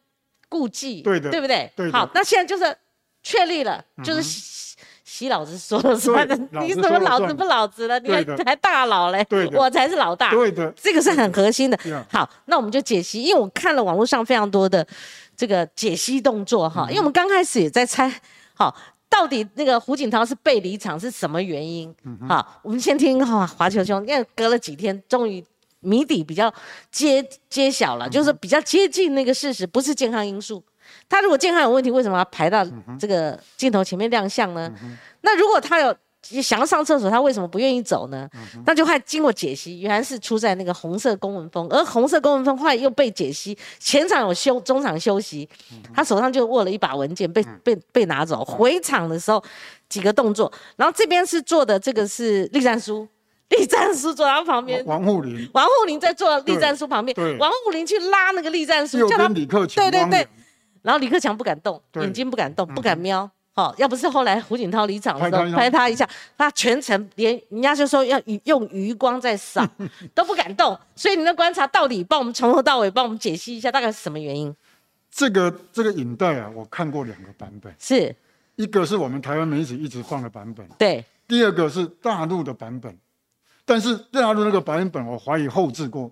[0.49, 1.71] 顾忌，对的对不对？
[1.75, 2.75] 对好，那现在就是
[3.23, 7.99] 确立了，就是习习老子说了算的，你老子说了算什么老子不老子了？
[7.99, 10.31] 你还还大佬嘞对，我才是老大。
[10.31, 11.77] 对的，这个是很核心的。
[12.09, 14.85] 好，那我们就解析，因为我看了网络上非常多的
[15.35, 18.11] 这个解析动作哈，因为我们刚开始也在猜，
[18.53, 18.75] 好，
[19.09, 21.93] 到底那个胡锦涛是被离场是什么原因？
[22.27, 25.43] 好，我们先听哈华球兄，因为隔了几天，终于
[25.81, 26.51] 谜底比较
[26.91, 30.63] 揭揭晓了，就是比较接近那个事实，不是健康因素。
[31.07, 32.65] 他如果健康有问题，为什么要排到
[32.99, 34.71] 这个镜头前面亮相呢？
[35.21, 35.95] 那如果他有
[36.41, 38.29] 想要上厕所，他为什么不愿意走呢？
[38.65, 45.47] 那就还经过解析，原来是出在那个红色公文封，而红色公文封后来又被解析，前场有休，中场休息，
[45.93, 48.43] 他手上就握了一把文件，被被被拿走。
[48.45, 49.43] 回场的时候
[49.89, 53.07] 几个动作，然后这边是做的这个是栗战书，
[53.57, 54.83] 栗战书坐他旁边。
[54.85, 60.27] 王沪宁王沪宁在坐栗战书旁边对，王沪宁去拉那个栗战书，叫他李克强，对对对，
[60.81, 63.29] 然后李克强不敢动，眼睛不敢动，不敢瞄。
[63.53, 69.67] 好、要不是后来胡锦涛离场的时候拍他一下拍他一下，他全程连人家就说要用余光在扫，
[70.15, 70.75] 都不敢动。
[70.95, 74.55] 所以你的观察到底帮我们从头到尾帮我们解析一下，大概是什么原因？
[75.11, 78.15] 这个这个影带啊，我看过两个版本，是
[78.55, 82.97] 一个是我们台湾媒体一直放的版本，对，第二个是大陆的版本。
[83.65, 86.11] 但是大陆那个版本，我怀疑后置过，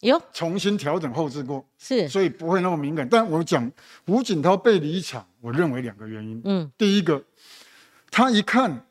[0.00, 3.08] 有，重新调整后置过，是，所以不会那么敏感。
[3.08, 3.70] 但我讲
[4.06, 6.40] 胡锦涛被离场，我认为两个原因。
[6.44, 7.22] 嗯第一个，
[8.10, 8.84] 他一看，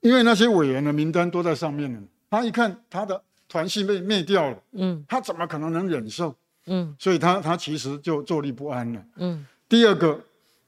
[0.00, 2.00] 因为那些委员的名单都在上面呢，
[2.30, 6.34] 他一看他的团系被灭掉了，嗯他怎么可能能忍受？
[6.66, 9.04] 嗯所以他他其实就坐立不安了。
[9.16, 10.20] 嗯第二个，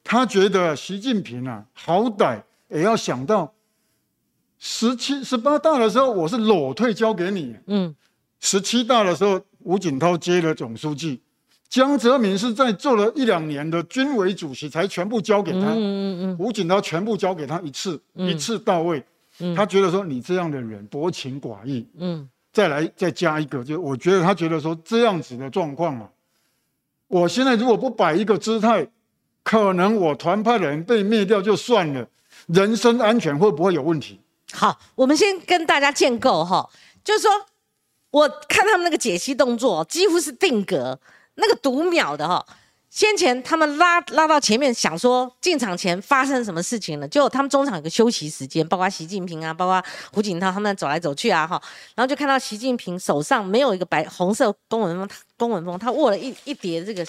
[0.02, 3.53] 他觉得习近平啊，好歹也要想到
[4.67, 7.95] 十七、十八大的时候，我是裸退交给你；嗯。
[8.41, 11.21] 十七大的时候，吴锦涛接了总书记，
[11.69, 15.59] 江泽民是在做了一两年的军委主席才全部交给他。
[15.59, 16.37] 嗯嗯嗯。
[16.39, 19.05] 吴锦涛全部交给他一次，一次到位。
[19.41, 19.55] 嗯。
[19.55, 22.27] 他觉得说你这样的人薄情寡义，嗯。
[22.51, 26.09] 再来再加一个，就我觉得他觉得说这样子的状况啊，
[27.09, 28.87] 我现在如果不摆一个姿态，
[29.43, 32.09] 可能我团派的人被灭掉就算了，
[32.47, 34.21] 人身安全会不会有问题？
[34.55, 36.70] 好，我们先跟大家建构哈，
[37.02, 37.30] 就是说，
[38.11, 40.98] 我看他们那个解析动作几乎是定格，
[41.34, 42.46] 那个读秒的哈。
[42.88, 49.82] 先前他们拉拉到前面，想说进场前发生什么事情了，结果他们中场有个休息时间，包括习近平啊，包括
[50.12, 51.61] 胡锦涛他们走来走去啊哈，
[51.96, 57.05] 然后就看到习近平手上没有一个白红色公文封，公文封他握了一一叠这个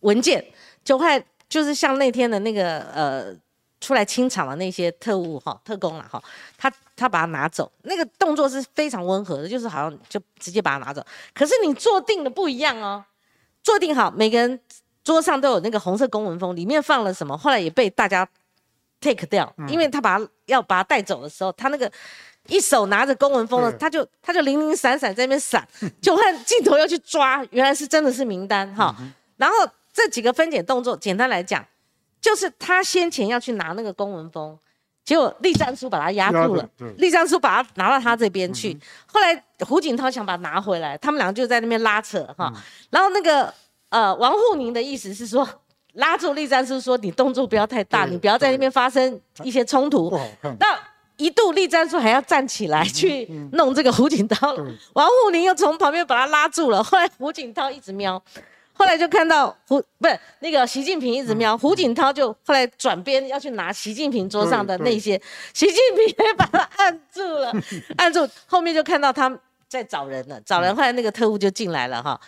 [0.00, 0.44] 文件，
[0.84, 3.34] 就快就是像那天的那个呃
[3.80, 6.22] 出来清场的那些特务哈特工了哈，
[6.56, 11.04] 他他把它拿走，那个动作是非常温和的，就是好像就直接把它拿走。
[11.34, 13.04] 可是你坐定的不一样哦，
[13.62, 14.60] 坐定好，每个人
[15.02, 18.28] 桌上都有那个红色公文封，里面放了什么，后来也被大家
[19.00, 21.90] take 掉，因为他把它要把它带走的时候，他那个。
[22.46, 25.68] 一手拿着公文封的，他就他就零零散散在那边闪，
[26.00, 28.96] 就看镜头要去抓，原来是真的是名单哈。
[29.36, 29.54] 然后
[29.92, 31.62] 这几个分解动作，简单来讲，
[32.20, 34.58] 就是他先前要去拿那个公文封，
[35.04, 38.78] 结果栗战书把他压住了对，栗战书把他拿到他这边去。
[39.06, 42.52] 后来胡锦涛想把他拿回来，他们俩就在那边拉扯哈。
[42.90, 43.52] 然后那个
[43.88, 45.48] 呃王沪宁的意思是说。
[45.94, 50.16] 拉住栗战书说：“你动作不要太大，你不要在那边发生一些冲突。
[50.60, 50.78] 那
[51.16, 56.84] 一度栗战书还要站起来去弄这个胡锦涛，对王沪宁又从旁边把他拉住了。
[56.84, 58.22] 后来胡锦涛一直瞄，
[58.78, 65.20] 后来就看到胡不是那个习近平一直瞄，胡锦涛就后来转边要去拿习近平桌上的那些，
[65.52, 67.52] 习近平也把他按住了，
[67.98, 72.18] 按住，后面就看到他在找人了，找人，后来那个特务就进来了哈。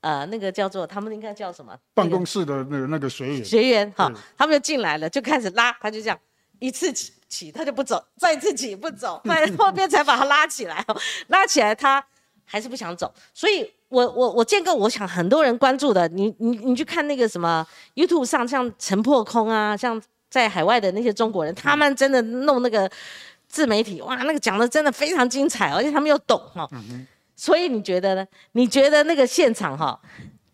[0.00, 1.76] 呃，那个叫做他们应该叫什么？
[1.92, 6.18] 办公室的那个那个学员，学员哈，他们就进来了，就开始拉，他就这样
[6.58, 10.82] 一次起起，他就不走，再一次起不走，后来后边才把他拉起来，
[11.28, 12.02] 拉起来他
[12.46, 22.90] 还是不想走，所以我我我见过，我想很多人关注的，你你你去看那个什么 YouTube 上，像陈破空啊，像在海外的那些中国人，他们真的弄那个
[23.48, 26.68] 自媒体，哇，那个讲的真的非常精彩，而且他们又懂哈。
[27.36, 28.26] 所以你觉得呢？
[28.52, 29.98] 你觉得那个现场哈，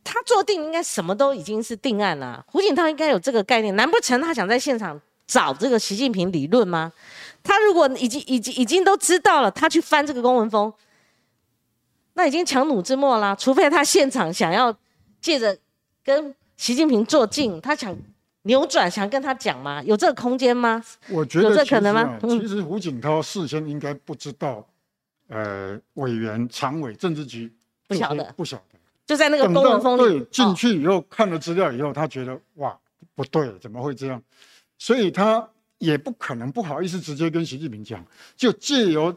[0.03, 2.45] 他做定应该什么都已经是定案了。
[2.49, 6.93] 胡锦涛应该有这个概念，难不成他想在现场找这个习近平理论吗？
[7.43, 10.72] 他如果已经已经已经都知道了，他去翻这个公文封，
[12.17, 13.35] 那已经强弩之末啦。
[13.35, 14.77] 除非他现场想要
[15.21, 15.57] 借着
[16.03, 17.97] 跟习近平做近，他想
[18.43, 19.83] 扭转，想跟他讲吗？
[19.83, 20.83] 有这个空间吗？
[21.09, 24.67] 我觉有这得其实啊可能吗，嗯其实胡锦涛事先应该不知道，
[25.29, 27.53] 呃，委员、常委、政治局
[27.87, 28.79] 不晓得不晓得。
[29.05, 32.77] 就在那个公文封里对进哦去以后看了资料以后，他觉得哇
[33.14, 34.21] 不对，怎么会这样？
[34.79, 35.49] 所以他
[35.79, 38.05] 也不可能不好意思直接跟习近平讲，
[38.37, 39.14] 就借由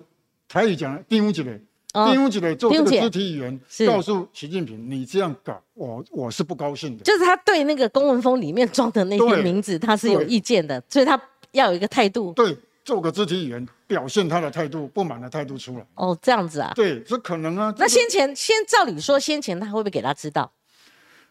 [0.48, 1.60] 台语讲丁武吉嘞，哦
[1.92, 7.04] 丁武吉嘞做这个肢体语言是，告诉习近平，你这样搞，我我是不高兴的。
[7.04, 11.20] 就是他对那个公文封里面装的那些名字，他是有意见的，所以他
[11.52, 12.32] 要有一个态度。
[12.34, 15.86] 对，做个肢体语言，表现他的态度，不满的态度出来。
[15.96, 16.72] 哦，这样子啊。
[16.76, 17.74] 对，这可能啊。
[17.78, 20.52] 那先前先照理说，先前他会不会给他知道？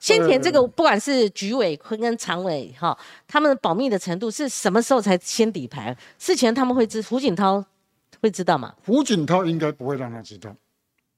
[0.00, 2.96] 先前这个不管是局委坤跟常委哈，
[3.26, 5.96] 他们保密的程度是什么时候才先底牌？
[6.18, 7.64] 事前他们会知胡锦涛
[8.20, 8.74] 会知道吗？
[8.84, 10.54] 胡锦涛应该不会让他知道，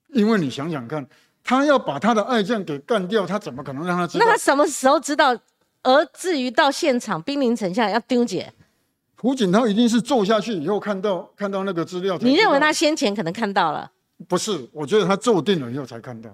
[0.08, 1.06] 因为你想想看，
[1.42, 4.32] 他要把他的爱将给干掉，他怎么可能让他知道那？
[4.32, 5.36] 他什么时候知道？
[5.82, 8.52] 而至于到现场兵临城下要丢解，
[9.16, 13.90] 胡锦涛一定是坐下去以后看到看到那个资料你认为他先前可能看到了？
[14.28, 14.68] 不是？
[14.72, 16.28] 我觉得他坐定了以后才看到，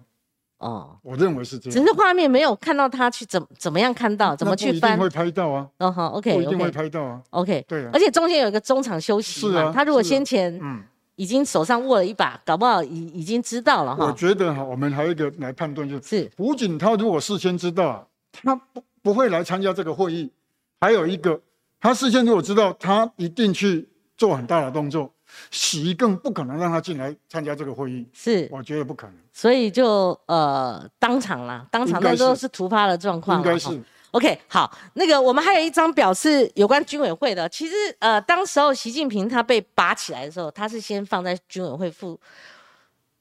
[0.59, 1.79] 哦，我认为是这样。
[1.79, 4.99] 只是画面没有看到他去怎怎么样看到，怎么去翻？
[4.99, 7.21] 不一定会拍到啊，哦好，OK 不一定会拍到啊。
[7.31, 10.83] OK，对啊而且中间有一个中场休息嘛，是啊他如果先前嗯，
[11.17, 14.13] 已经手上握了一把，搞不好已已经知道了哈我。
[14.13, 20.33] 觉得哈，我们还有一个来判断，就是是胡锦涛如果事先知道啊，他不不会来参加这个会议。
[20.81, 21.41] 还有一个，
[21.81, 25.11] 他事先如果知道，他一定去做很大的动作，
[25.51, 32.43] 习更不可能让他进来参加这个会议，是，我觉得不可能，所以就呃当场啦，当场那都是。
[32.43, 33.83] 是突发的状况，应该是。
[34.13, 37.49] OK，好，那个我们还有一张表是有关军委会的。
[37.49, 42.19] 其实呃，当时候习近平他被拔起来的时候，他是先放在军委会副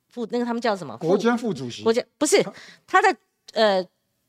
[0.10, 0.96] 副那个他们叫什么？
[0.98, 1.84] 国副家副主席。
[1.84, 2.42] 国家不是
[2.86, 3.14] 他在
[3.54, 3.84] 呃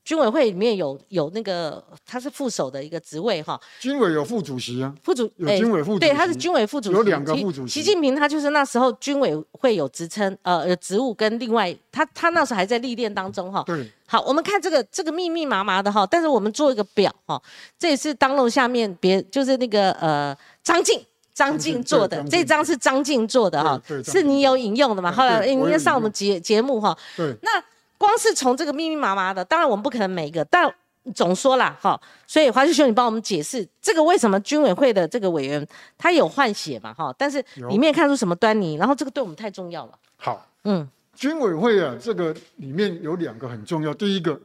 [0.06, 7.74] 军委会里面有有那个他是副手的一个职位哈，军委有副主席啊，副主有哎军委副主对，他是席军委副主席，有两个副主席。
[7.74, 13.64] 习近平他就是那时候军委会有职称，呃，有职务跟另外他他那时候还在历练当中哈。
[13.66, 17.42] 对，好，我们看这个这个密密麻麻的哈，但是我们做一个表哈，
[17.76, 21.04] 这也是当楼下面别就是那个呃张静。
[21.34, 25.10] 张静静做的这张是张静做的哈是你有引用的嘛？
[25.10, 27.62] 对后来对我有应该上我们引节节目哈，对，那
[27.98, 30.72] 光是从这个密密麻麻的，当然我们不可能每一个，但
[31.14, 35.64] 总说啦，哈，所以华师兄，你帮我们解释这个为什么军委会的这个委员
[35.96, 43.94] 他有换血嘛，哈，但是里面看出什么端倪，然后这个对我们太重要了，好，嗯，军委会啊，这个里面有两个很重要。
[43.94, 44.40] 第一个，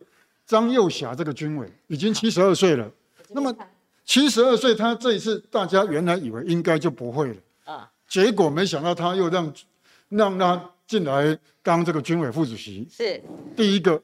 [0.45, 2.87] 张幼霞这个军委已经七十二岁了，
[3.29, 3.51] 那么
[4.05, 7.35] 七十二岁，他这一次大家原来以为应该就不会了，
[7.65, 9.51] 啊，结果没想到他又让
[10.09, 12.85] 让他进来当这个军委副主席。
[12.91, 13.23] 是
[13.55, 14.01] 第一个，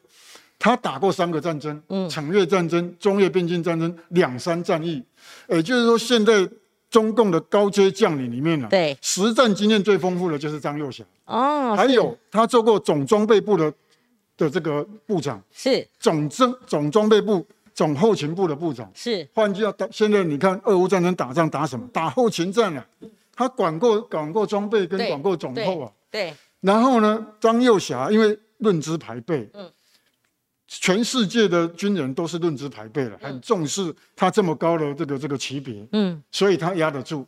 [0.57, 5.03] 他打过三个战争，嗯惩越战争、中越边境战争两三战役，
[5.49, 6.49] 也就是说，现在
[6.89, 11.03] 中共的高阶将领里面呢、对实战经验最丰富的就是张幼霞。
[11.25, 13.73] 哦，是还有他做过总装备部的
[14.37, 18.89] 的这个部长，是总政总装备部、总后勤部的部长。
[18.95, 21.85] 是换句话打，现在你看俄乌战争打仗打什么？
[21.91, 22.87] 打后勤战啊，
[23.35, 25.91] 他管过管过装备跟管过总后啊。
[26.09, 26.33] 对
[26.67, 29.71] 然后呢，张幼霞因为论资排辈，嗯。
[30.67, 36.21] 全世界的军人都是论资排辈了，很重视他这么高的这个这个级别，嗯。
[36.29, 37.25] 所以他压得住。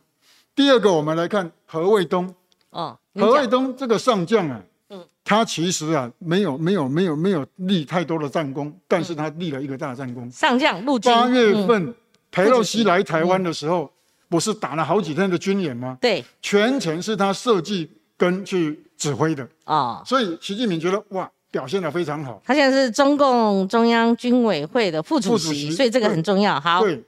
[0.54, 2.34] 第二个，我们来看何卫东，
[2.68, 4.60] 哦，何卫讲东这个上将啊，
[4.90, 5.02] 嗯。
[5.24, 10.30] 他其实啊没有没有没有没有立太多的战功，但是他立了一个大战功。
[10.30, 11.66] 上将陆军八月嗯。
[11.66, 11.94] 份
[12.30, 13.90] 裴洛西来台湾的时候，
[14.28, 15.96] 不是打了好几天的军演吗？
[15.98, 16.22] 对。
[16.42, 22.40] 全程是他设计跟去指挥的，哦，所以习近平觉得哇，表现的非常好。
[22.44, 26.60] 他现在是中共中央军委会的副主席，副主席所以这个很重要。
[26.60, 27.02] 好，对，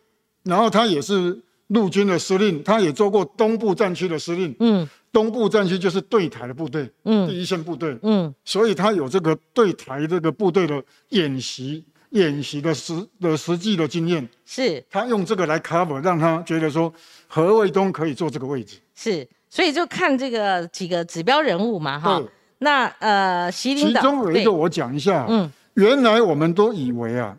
[0.44, 4.56] 然后他也是陆军的司令，他也做过东部战区的司令。
[4.58, 7.94] 嗯东部战区就是对台的部队，嗯第一线部队。
[8.00, 16.90] 嗯所以他有这个对台这个部队的演习、演习的实的实际的经验，是他用这个来 cover，让他觉得说
[17.26, 18.78] 何卫东可以坐这个位置。
[18.94, 22.22] 是，所以就看这个几个指标人物嘛，哈。
[22.60, 25.52] 那呃，习领其导其中有一个我讲一下，嗯。
[25.74, 27.36] 原来我们都以为啊，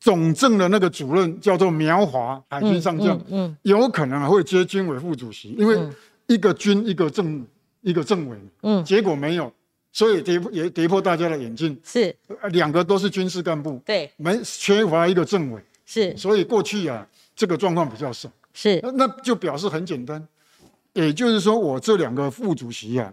[0.00, 5.94] 总政的那个主任叫做苗华海军上将，嗯嗯有可能啊会接军委副主席，因为嗯。
[6.28, 7.46] 一个军一个政
[7.82, 8.82] 一个政委，嗯。
[8.82, 9.52] 结果没有，
[9.92, 12.16] 所以跌破也跌破大家的眼镜，是。
[12.40, 14.10] 呃两个都是军事干部，对。
[14.16, 16.16] 没缺乏一个政委，是。
[16.16, 17.06] 所以过去啊
[17.36, 18.80] 这个状况比较少，是。
[18.82, 20.26] 那那就表示很简单，
[20.98, 23.12] 也就是说我这两个副主席啊，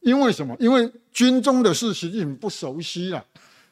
[0.00, 0.56] 因为什么？
[0.58, 3.22] 因为军中的事习近平不熟悉啊，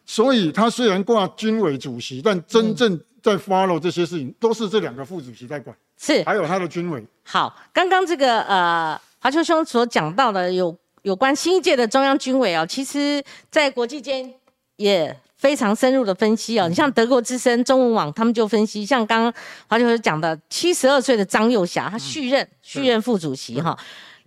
[0.05, 7.03] 所以他虽然挂军委主席，但真正在 follow 这些事情都是这两个副主席在管，是还有他的军委。
[7.23, 7.55] 好。
[7.73, 14.31] 刚刚这个呃，华秋兄所讲到的有有关新一届的中央军委哦，其实在国际间
[14.77, 16.67] 也非常深入的分析哦。
[16.71, 19.35] 你像德国之声、中文网，他们就分析，像刚刚
[19.69, 23.79] 华教授讲的，七十二岁的张幼霞，他续任续任副主席哈。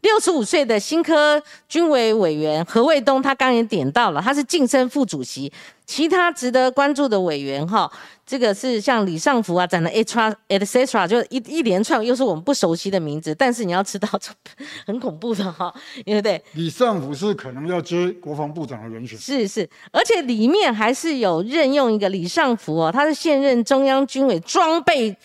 [0.01, 5.51] 六十五岁的新科军委委员何卫东，他刚也点到了，他是晋升副主席。
[5.88, 7.91] 其他值得关注的委员哈，
[8.28, 14.07] 这个是像李尚福啊，讲的 HR etc，就一一连串又是我们不熟悉的名字，但是你要知道，
[14.86, 15.73] 很恐怖的哈，
[16.05, 16.43] 对不对？
[16.51, 25.15] 李尚福是可能要接国防部长的人选，是是，而且里面还是有任用一个李尚福哦，他是现任中央军委装备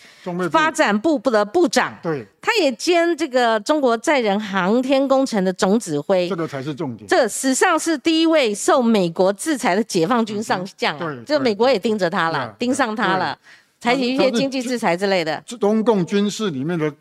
[0.49, 7.05] 发展部部的部长，对，他也兼这个中国载人航天工程的总指挥，这个才是重点。
[7.05, 10.53] 这史上是第一位受美国制裁的解放军上。
[10.77, 13.37] 将啊，就美国也盯着他了，盯上他了，
[13.79, 15.43] 采取一些经济制裁之类的。
[15.59, 16.93] 中共军事里面的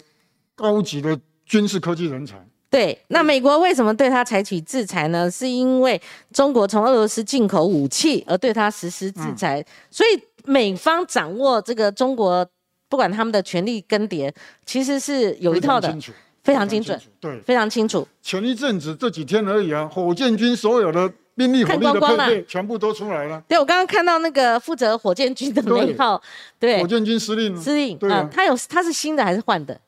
[0.54, 2.36] 高级的军事科技人才。
[2.70, 5.30] 对，那美国为什么对他采取制裁呢？
[5.30, 6.00] 是因为
[6.32, 12.46] 中国从俄罗斯进口武器而对他实施制裁，所以美方掌握这个中国
[12.88, 14.32] 不管他们的权力更迭，
[14.64, 15.94] 其实是有一套的，
[16.42, 18.08] 非常精准，对，非常清楚。
[18.22, 21.12] 前一阵子这几天而已啊，火箭军所有的。
[21.34, 23.42] 兵力火力的配备全部都出来了。
[23.48, 26.20] 对，我刚刚看到那个负责火箭军的那一号，
[26.58, 29.80] 对，火箭军司令，司令，啊，他有他是新的还是换的？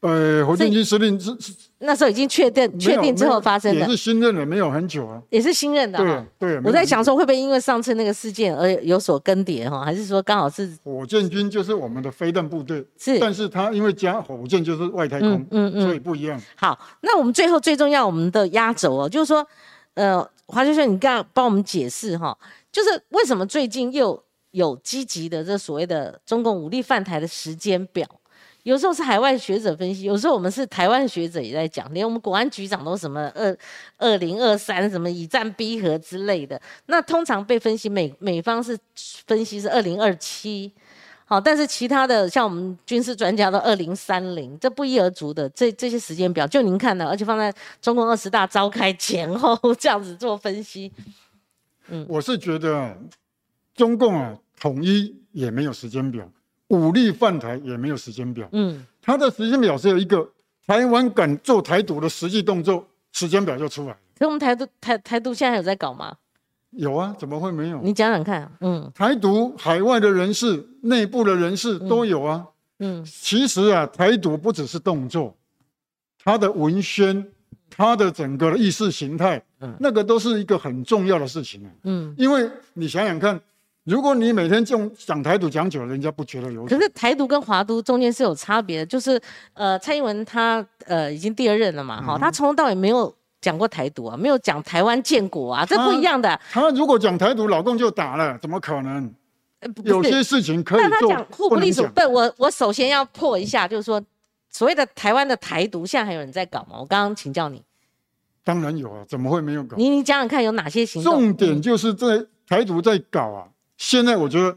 [0.00, 1.34] 呃，火箭军司令是
[1.78, 5.98] 那时候已经确定确定之后发生的，也是新任的，没有很久啊，也是新任的。
[6.38, 16.40] 对对，我在想说会不会因为上次那个事件而有所更迭哈，还是说刚好是火箭军就是我们的飞弹部队，是，但是他因为加火箭就是外太空，嗯嗯，所以不一样。
[16.54, 19.44] 好，那我们最后最重要我们的压轴哦，就是说，
[19.94, 20.26] 呃。
[20.46, 22.36] 华先生，你刚刚帮我们解释哈，
[22.70, 24.22] 就是为什么最近又
[24.52, 28.08] 有积极的这所谓的中共武力犯台的时间表？
[28.62, 33.56] 有时候是海外学者分析，有时候我们是台湾学者也在讲，连我们国安局长都什么二
[33.98, 36.60] 二零二三什么以战逼和之类的。
[36.86, 38.76] 那通常被分析美美方是
[39.26, 40.72] 分析是二零二七。
[41.28, 45.48] 好，但是其他的像我们军事专家的二零三零，这不一而足的。
[45.48, 47.52] 这这些时间表，就您看的，而且放在
[47.82, 50.92] 中共二十大召开前后这样子做分析。
[51.88, 52.96] 嗯，我是觉得
[53.74, 56.30] 中共啊，统一也没有时间表，
[56.68, 58.48] 武力犯台也没有时间表。
[58.52, 60.30] 嗯，他的时间表是有一个
[60.64, 63.98] 台湾敢做台独的实际动作，时间表就出来了。
[64.16, 66.16] 可我们台独台台独现在有在搞吗？
[66.70, 67.80] 有啊，怎么会没有？
[67.82, 68.50] 你讲讲看。
[68.60, 72.44] 嗯，台独海外的人士、内部的人士都有啊。
[72.80, 75.34] 嗯，其实啊，台独不只是动作，
[76.22, 77.26] 他的文宣、
[77.70, 81.70] 他的整个的意识形态，嗯，那个都是一个很重要的事情啊。
[81.84, 83.40] 嗯，因为你想想看，
[83.84, 86.66] 如果你每天就讲台独讲久了，人家不觉得有。
[86.66, 89.18] 可是台独跟华都中间是有差别的，就是
[89.54, 93.14] 呃，蔡英文他呃已经第二任了嘛，哈，他从头到尾没有。
[93.46, 96.36] 讲过台独啊，没有讲台湾建国啊，这不一样的。
[96.50, 99.14] 他如果讲台独，老公就打了，怎么可能？
[99.84, 100.90] 有些事情可以做。
[100.90, 104.02] 但他讲互不隶属，不，我我首先要破一下，就是说，
[104.50, 106.76] 所谓的台湾的台独，现在还有人在搞吗？
[106.80, 107.62] 我刚刚请教你。
[108.42, 109.76] 当然有啊，怎么会没有搞？
[109.76, 111.12] 你你讲讲看，有哪些行动？
[111.14, 113.46] 重点就是在台独在搞啊。
[113.76, 114.56] 现在我觉得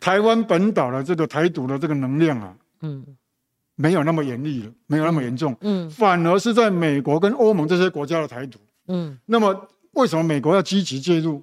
[0.00, 3.04] 台湾本岛的这个台独的这个能量啊，嗯。
[3.80, 8.58] 没有那么严厉了，没有那么严重，嗯，反而是在美国跟欧盟这些国家的台独，
[8.88, 11.42] 嗯，那么为什么美国要积极介入？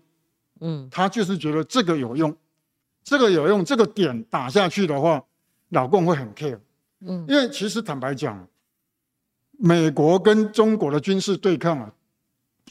[0.60, 2.36] 嗯，他就是觉得这个有用，
[3.04, 5.24] 这个有用，这个点打下去的话，
[5.70, 6.60] 老共会很 care，
[7.02, 8.48] 嗯，因为其实坦白讲，
[9.58, 11.92] 美国跟中国的军事对抗啊，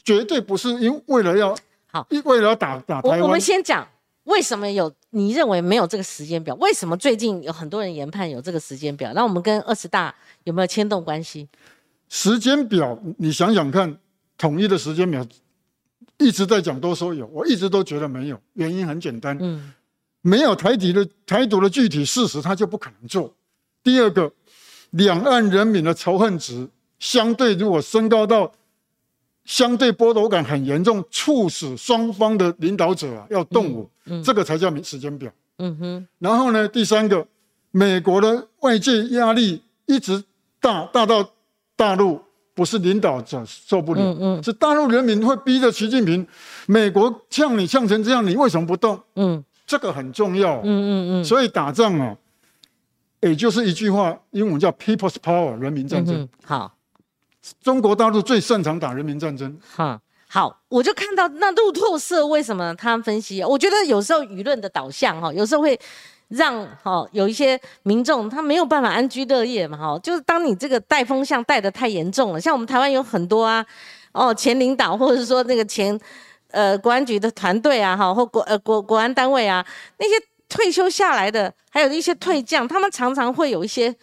[0.01, 1.53] 绝对不是因为了要
[1.87, 3.19] 好，为了要打打台湾。
[3.19, 3.85] 我们先讲。
[4.27, 4.93] 为什么有？
[5.11, 6.53] 你认为没有这个时间表？
[6.55, 9.13] 为什么最近有很多人研判有这个时间表？
[9.13, 10.13] 那我们跟二十大
[10.43, 11.47] 有没有牵动关系？
[12.09, 13.97] 时间表，你想想看，
[14.37, 15.25] 统一的时间表
[16.17, 18.39] 一直在讲，都说有，我一直都觉得没有。
[18.53, 19.73] 原因很简单，嗯，
[20.21, 23.33] 没有台底的台独的具体事实，他就不可能做。
[23.81, 24.29] 第二个，
[24.89, 26.67] 两岸人民的仇恨值
[26.99, 28.51] 相对如果升高到。
[29.47, 33.89] 相对剥夺感很严重，促使双方的领导者啊要动武，
[34.21, 35.31] 这个才叫时间表。
[35.57, 36.07] 嗯哼。
[36.19, 37.25] 然后呢，第三个，
[37.71, 40.21] 美国的外界压力一直
[40.59, 41.27] 大，大到
[41.77, 42.19] 大陆
[42.53, 46.27] 不是领导者受不了，是大陆人民会逼着习近平，
[46.67, 48.99] 美国呛你呛成这样，你为什么不动？
[49.15, 50.57] 嗯，这个很重要。
[50.57, 50.91] 嗯嗯
[51.21, 51.23] 嗯。
[51.23, 52.17] 所以打仗啊，
[53.21, 56.27] 也就是一句话，英文叫 “People's Power”，人民战争。
[56.43, 56.73] 好。
[57.61, 59.57] 中国大陆最擅长打人民战争。
[59.75, 63.43] 哈，好，我就看到那路透社为什么他们分析？
[63.43, 65.79] 我觉得有时候舆论的导向哈，有时候会
[66.29, 69.99] 让哈有一些民众他没有办法安居乐业嘛哈。
[69.99, 73.65] 就是当你这个带风向带的太严重了，像我们台湾有很多啊，
[74.11, 75.97] 哦前领导或者是说那个前
[76.51, 79.65] 呃国安局的团队啊，哈，或国呃国国安单位啊，
[79.97, 80.15] 那些
[80.49, 83.95] 退休下来的，还有一些退将，他们常常会有一些，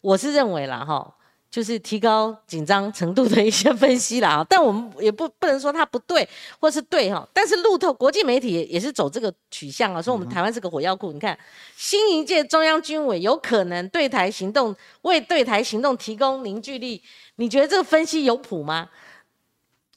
[0.00, 1.12] 我是认为啦，哈。
[1.52, 6.26] 就是提高紧张程度的一些分析啦，啊，但我们也不不能说它不对
[6.58, 11.12] 或是对哈，但是路透国际媒体也是走这个取向啊，说我们台湾是个火药库。
[11.12, 11.38] 你看，
[11.76, 17.02] 新一届中央军委有可能对台行动，为对台行动提供凝聚力，
[17.36, 18.88] 你觉得这个分析有谱吗？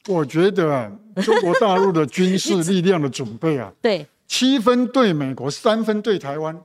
[0.09, 0.91] 我觉得啊，
[1.23, 6.61] 中国大陆的军事 力量的准备啊，对，七分对美国，三分对台湾，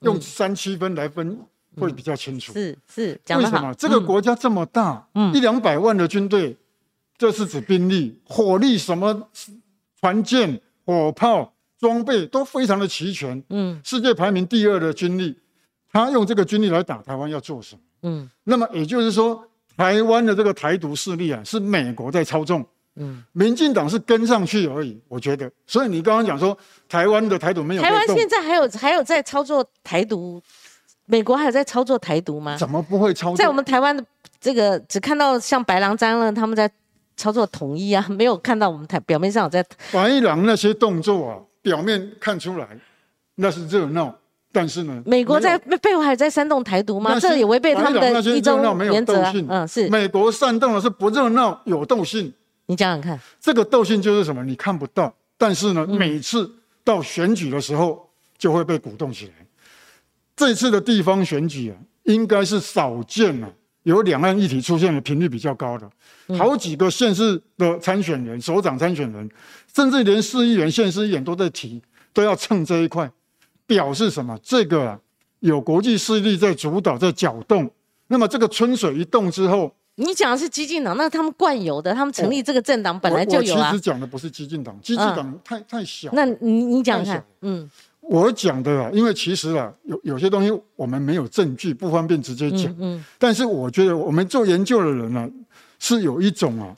[0.00, 1.38] 用三七分来分。
[1.78, 6.56] 会比较清楚，是是，为什么这个国家这么大，一两百万的军队，
[7.18, 9.28] 这是指兵力、火力，什么
[10.00, 13.42] 船舰、火炮、装备都非常的齐全。
[13.50, 15.36] 嗯，世界排名第二的军力，
[15.92, 17.80] 他用这个军力来打台湾要做什么？
[18.02, 22.64] 嗯，那么也就是说，台湾的这个台独势力啊，是美国在操纵。
[22.96, 25.50] 嗯，民进党是跟上去而已，我觉得。
[25.66, 26.56] 所以你刚刚讲说，
[26.88, 30.40] 台湾的台独没有，台湾现在还有还有在操作台独。
[31.06, 32.56] 美国还有在操作台独吗？
[32.56, 33.36] 怎么不会操作？
[33.36, 34.04] 在我们台湾的
[34.40, 36.70] 这个只看到像白狼张了他们在
[37.16, 39.64] 操作统一啊， 没有看到我们台表面上有在。
[39.92, 42.68] 白狼那些动作啊，表面看出来
[43.36, 44.14] 那是热闹，
[44.52, 47.18] 但是呢，美国在背后还在煽动台独吗？
[47.20, 49.22] 这也违背他们的一中原则。
[49.48, 52.32] 嗯，是美国煽动的是不热闹有斗性。
[52.66, 54.42] 你想想看，这个斗性就是什么？
[54.42, 56.50] 你看不到，但是呢，每次
[56.82, 59.43] 到选举的时候就会被鼓动起来。
[60.36, 63.48] 这次的地方选举啊，应该是少见了，
[63.84, 65.88] 有两岸议题出现的频率比较高的，
[66.36, 69.30] 好几个县市的参选人、首长参选人，
[69.72, 71.80] 甚至连市议员、县市议员都在提，
[72.12, 73.08] 都要蹭这一块，
[73.66, 74.38] 表示什么？
[74.42, 74.98] 这个啊，
[75.40, 77.70] 有国际势力在主导、在搅动。
[78.08, 83.70] 那么这个春水一动之后，你讲的是激进党，那他们惯有的，他们成立这个政党本来就有啊。
[83.70, 86.10] 其实讲的不是激进党，激进党太太小。
[86.12, 87.70] 那你你讲看，嗯。
[88.06, 92.74] 我讲的啊，因为其实啊，有有些东西我们没有证据，不方便直接讲。
[92.78, 93.02] 嗯。
[93.18, 95.26] 但是我觉得我们做研究的人呢，
[95.78, 96.74] 是有一种啊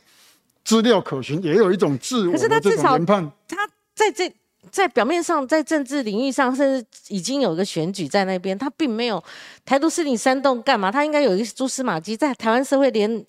[0.64, 3.28] 资料可循，也有一种自我的这种研判。
[3.48, 3.56] 他
[3.94, 4.32] 在这
[4.70, 9.22] 在表面上，在政治领域上，甚至已经有一个选举在那边，他并没有
[9.64, 10.92] 台独势力煽动干嘛？
[10.92, 13.24] 他应该有一个蛛丝马迹，在台湾社会连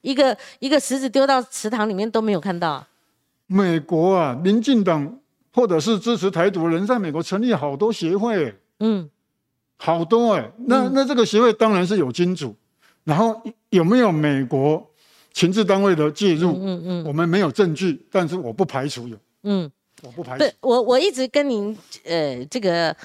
[0.00, 2.86] 一个一个石子丢到池塘里面都没有看到。
[3.46, 5.18] 美国啊，民进党。
[5.52, 9.08] 或者是支持台独的人在美国成立好多协会，嗯，
[9.76, 12.56] 好多哎，那那这个协会当然是有金主，
[13.04, 13.40] 然后
[13.70, 14.90] 有没有美国
[15.32, 16.52] 情治单位的介入？
[16.52, 19.70] 嗯嗯，我们没有证据，但是我不排除有，嗯，
[20.02, 20.44] 我不排除。
[20.60, 22.96] 我我一直跟您呃这个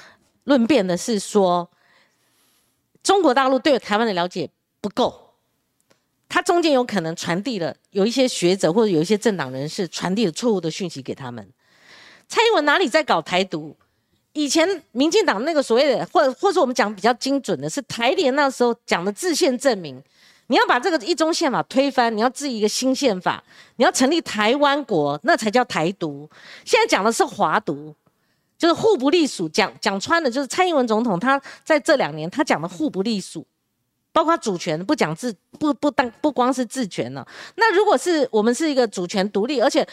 [0.44, 1.68] 论辩的是说，
[3.02, 4.48] 中国大陆对台湾的了解
[4.80, 5.34] 不够，
[6.28, 11.46] 他中间有可能传递了有一些学者或者有一些政党人士传递了错误的讯息给他们。
[12.28, 13.74] 蔡英文哪里在搞台独？
[14.34, 20.00] 以前民进党那个所谓的，或或者我们讲比较精准的是台联那时候讲的制宪证明，
[20.46, 23.42] 你要把这个一中宪法推翻，你要制一个新宪法，
[23.76, 26.28] 你要成立台湾国，那才叫台独。
[26.64, 27.92] 现在讲的是华独，
[28.56, 29.48] 就是互不隶属。
[29.48, 33.44] 讲讲穿的，就是蔡英文总统他在这两年他讲的互不隶属，
[34.12, 37.26] 包括主权不讲自不不当不光是自权了。
[37.56, 39.84] 那如果是我们是一个主权独立，而且。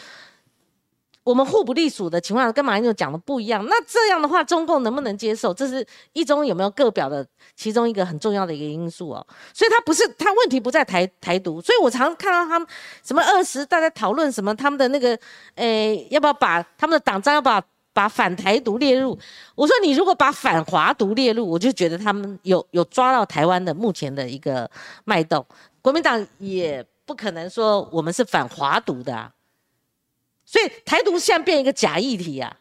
[1.26, 5.52] 我们互不隶属的情况跟马英九讲的不一样，那这样的话，中共能不能接受？
[5.52, 9.26] 这是一中有没有各表的其中一个很重要的一个因素哦。
[9.52, 12.68] 所以他不是他问题不在台台独，所以我常看到他们
[13.02, 15.18] 什么 二十大家讨论什么他们的那个，
[15.56, 17.60] 诶，要不要把他们的党章要把
[17.92, 19.18] 把反台独列入？
[19.56, 24.70] 我说你如果把反华独列入，我就觉得他们有有抓到台湾的目前的一个
[25.02, 25.44] 脉动。
[25.82, 29.32] 国民党也不可能说我们是反华独的啊。
[30.46, 32.56] 所以台独现在变一个假议题啊，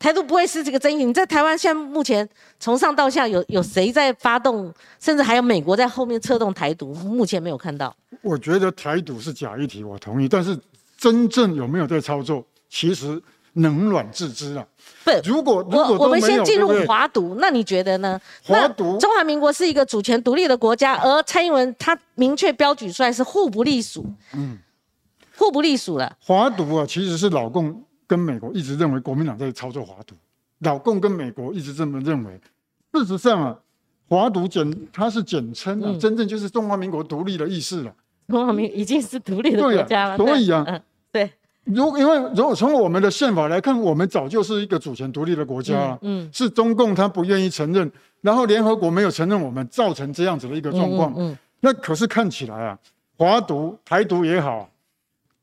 [0.00, 1.04] 台独不会是这个争议。
[1.04, 2.28] 你在台湾现在目前
[2.58, 7.94] 从上到下有有谁在发动，甚至还有美国在后面策动台独，目前没有看到。
[8.20, 10.28] 我觉得台独是假议题，我同意。
[10.28, 10.58] 但是
[10.98, 13.22] 真正有没有在操作，其实
[13.52, 14.66] 冷暖自知啊。
[15.04, 18.20] 不，如果如果我们先进入华独，那你觉得呢？
[18.42, 24.04] 华独，中华民国是一个主权独立的国家，而蔡英文他明确标举出来是互不隶属。
[24.34, 24.58] 嗯。
[25.42, 26.16] 互不隶属了。
[26.20, 30.14] 华独啊，其实是老共跟美国一直认为国民党在操作华独，
[30.60, 32.40] 老共跟美国一直这么认为。
[32.94, 33.58] 事实上啊，
[34.08, 37.92] 华独简它是简称啊，真正就是中华民国独立的意思了。
[38.28, 40.16] 中华民已经是独立的国家了。
[40.16, 40.80] 所以啊，
[41.10, 41.28] 对。
[41.64, 45.98] 如因为如果从我们的宪法来看，我们早就是一个主权独立的国家了。
[46.02, 46.28] 嗯。
[46.32, 47.90] 是中共他不愿意承认，
[48.20, 51.12] 然后联合国没有承认我们，造成这样子的一个状况。
[51.16, 51.36] 嗯。
[51.60, 52.78] 那可是看起来啊，
[53.16, 54.68] 华独、台独也好。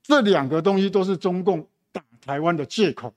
[0.10, 3.14] 这两个东西都是中共打台湾的借口。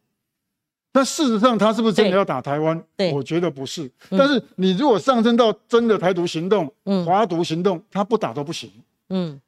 [0.93, 2.79] 但事实上，他是不是真的要打台湾？
[2.99, 3.91] 对我觉得不是。
[4.11, 8.71] 但是你如果上升到真的台独行动、嗯华独行动，他不打都不行。
[9.09, 9.41] 嗯，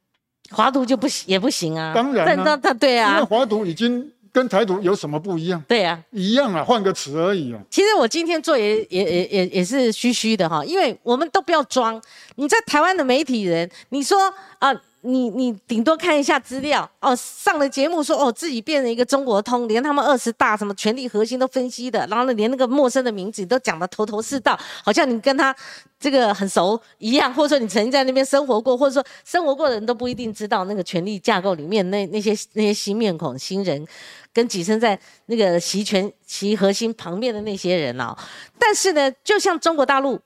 [0.49, 1.93] 华独就不行也不行啊。
[1.93, 5.63] 当然啊但那他对因为啊，华独已经跟台独有什么不一样？
[5.67, 6.03] 对啊。
[6.09, 7.61] 一样啊，换个词而已啊。
[7.69, 12.01] 其实我今天做也也也也也是虚虚的哈，因为我们都不要装。
[12.37, 14.17] 你在台湾的媒体人，你说
[14.57, 14.73] 啊、
[15.05, 25.55] 你你顶多看一下资料哦，上了节目说哦自己变成一个中国通，连他们二十大什么权力核心都分析的，然后呢连那个陌生的名字都讲得头头是道，好像你跟他
[25.99, 33.85] 这个很熟一样，或者说你曾经在那边生活过，或者说生活过的人都不一定知道那个权力架构里面那那些那些新面孔新人。
[34.33, 38.13] 跟跻身在那个习权习核心旁边的那些人啊、
[38.59, 40.19] 但是呢，就像中国大陆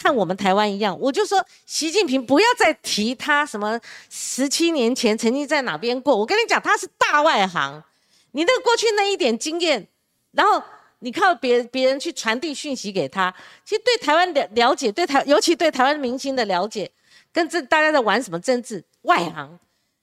[0.00, 3.78] 看我们台湾一样，我就说习近平不要再提他什么
[4.08, 6.16] 十七年前曾经在哪边过。
[6.16, 7.82] 我跟你讲，他是大外行，
[8.30, 9.86] 你那过去那一点经验，
[10.32, 10.62] 然后
[11.00, 16.90] 你靠别别人去传递讯息给他，其实对台湾了了解，对台尤其对台湾明星的了解，
[17.30, 19.58] 跟这大家在玩什么政治外行。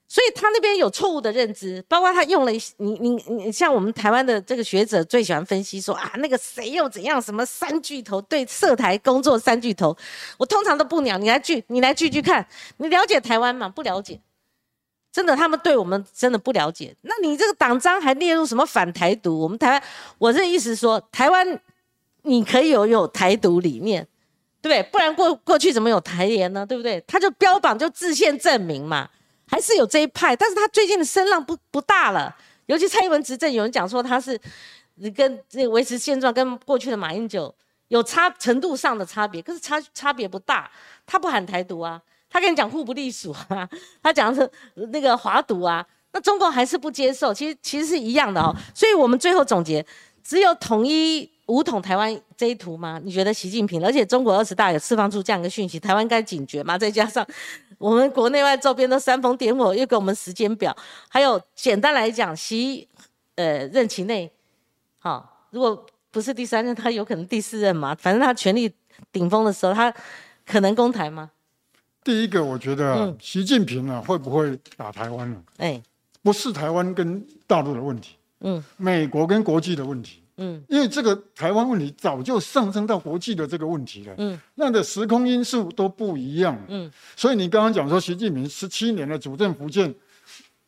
[0.09, 9.95] 所以他那边有错误的认知，包括他用了一些你你你像我们台湾的这个学者最喜欢分析说啊，那个谁又怎样，什么三巨头对涉台工作三巨头，
[10.37, 12.47] 我通常都不鸟，你来聚你来聚聚看，
[12.77, 13.67] 你了解台湾吗？
[13.67, 14.17] 不了解，
[15.11, 16.95] 真的他们对我们真的不了解。
[17.01, 19.37] 那你这个党章还列入什么反台独？
[19.41, 19.83] 我们台湾，
[20.19, 21.59] 我这意思说，台湾
[22.21, 24.07] 你可以有有台独理念，
[24.61, 24.83] 对不对？
[24.89, 26.65] 不然过过去怎么有台联呢？
[26.65, 27.03] 对不对？
[27.05, 29.09] 他就标榜就自宪证明嘛。
[29.47, 32.35] 还是有这一派，但是他最近的声浪不不大了。
[32.65, 34.39] 尤其蔡英文执政，有人讲说他是
[35.15, 37.53] 跟这维持现状跟过去的马英九
[37.87, 40.69] 有差程度上的差别，可是差差别不大。
[41.05, 43.67] 他不喊台独啊，他跟你讲互不隶属啊，
[44.03, 44.49] 他讲是
[44.91, 47.33] 那个华独啊，那中国还是不接受。
[47.33, 48.53] 其实其实是一样的哦。
[48.75, 49.85] 所以我们最后总结，
[50.21, 52.99] 只有统一武统台湾这一图吗？
[53.01, 56.77] 你觉得习近平，而且中国二十大有释放出这样一个讯息，台湾该警觉吗？
[56.77, 57.25] 再加上。
[57.77, 60.75] 我们国内外周边都煽风点火，又给我们时间表，
[61.07, 62.87] 还有简单来讲，习
[63.35, 64.31] 呃任期内，
[64.99, 68.73] 好、如果不是第三任，他有可能第四任嘛，反正他权力
[69.11, 69.93] 顶峰的时候，他
[70.45, 71.29] 可能攻台吗？
[72.03, 75.81] 第一个，我觉得、啊嗯习近平啊会不会打台湾呢、哎，
[76.23, 80.23] 不是台湾跟大陆的问题，嗯美国跟国际的问题。
[80.37, 89.93] 嗯因为这个台湾问题早就上升到国际的这个问题了，嗯那的时空因素都不一样，嗯所以你刚刚讲说习近平十七年的主政福建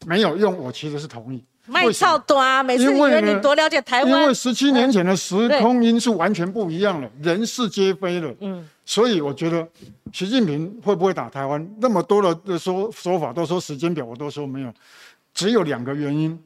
[0.05, 1.43] 没有用，我其实是同意。
[1.65, 2.63] 卖为什么操多啊！
[2.63, 8.33] 每次以因为你多了解台湾因为，十七年前的时空因素完全不一样了，人事皆非了。
[8.41, 9.67] 嗯所以我觉得
[10.11, 14.73] 习近平会不会打台湾，那么多的的说说法都说时间表，我都说没有，
[15.31, 16.39] 只有两个原因。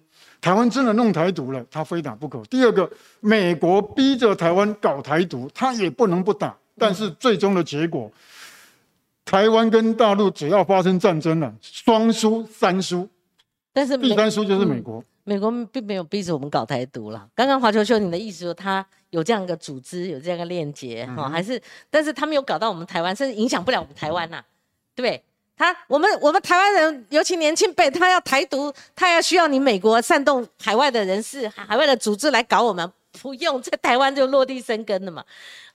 [0.43, 2.43] 台湾真的弄台独了，他非打不可。
[2.49, 2.91] 第二个，
[3.21, 6.53] 美国逼着台湾搞台独，他也不能不打。
[6.77, 8.11] 但是最终的结果，
[9.23, 13.07] 台湾跟大陆只要发生战争了，双输三输，
[13.71, 15.01] 但是美第三输就是美国。
[15.23, 17.25] 美国并没有逼着我们搞台独了。
[17.33, 21.61] 刚刚华球秀，你的意思说他有这样一个组织，有这样一个链接哈、还是？
[21.89, 24.43] 但是他没有搞到我们台湾，甚至影响不了我们台湾呐、
[24.93, 25.23] 对不对？
[25.55, 32.91] 他我们我们台湾人，尤其年轻辈，他要台独，他要需要你美国煽动海外的人士、海外的组织来搞我们，
[33.21, 35.23] 不用在台湾就落地生根了嘛，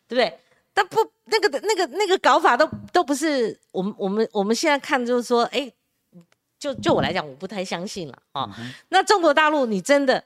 [0.08, 0.38] 对不对？
[0.74, 5.72] 但不那个那个那个搞法都都不是我们我们我们现在看就是说，哎，
[6.58, 8.48] 就就我来讲，我不太相信了啊。
[8.88, 10.22] 那中国大陆，你真的，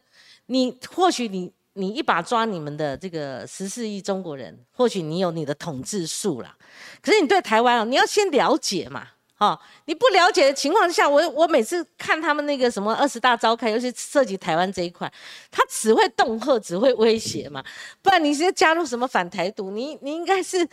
[0.47, 6.57] 你或许你你一把抓你们的这个十四亿中国人，或许你有你的统治术啦。
[7.01, 9.09] 可是你对台湾啊，你要先了解嘛。
[9.39, 15.13] 哦，你不了解的情况下，我我每次看他们那个什么二十大召开，尤其涉及台湾这一块，
[15.51, 17.65] 他只会恫吓，只会威胁嘛，
[18.01, 20.69] 不然你是加入什么反台独，你你应该是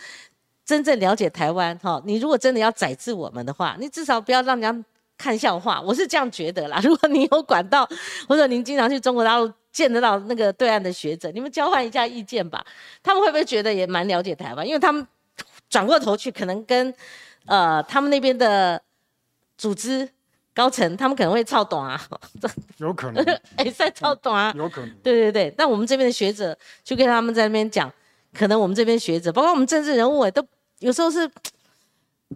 [0.64, 4.86] 真正了解台湾哈、你如果真的要宰制我们的话，你至少不要让人家
[5.18, 6.80] 看笑话，我是这样觉得啦。
[6.86, 7.90] 如果你有管道，
[8.28, 12.64] 或者您经常去中国大陆见得到那个对岸的学者，你们交换一下意见吧，
[13.02, 14.68] 他们会不会觉得也蛮了解台湾？
[14.68, 15.06] 因为他们
[15.70, 16.94] 转过头去，可能跟
[17.46, 18.82] 呃他们那边的
[19.58, 20.08] 组织
[20.54, 22.00] 高层，他们可能会操懂啊，
[22.78, 23.24] 有可能，
[23.56, 24.90] 哎，在操懂啊，有可能。
[25.04, 25.54] 对对对。
[25.58, 27.92] 但我们这边的学者就跟他们在那边讲，
[28.34, 30.46] 可能我们这边学者，包括我们政治人物也都
[30.80, 31.30] 有时候是。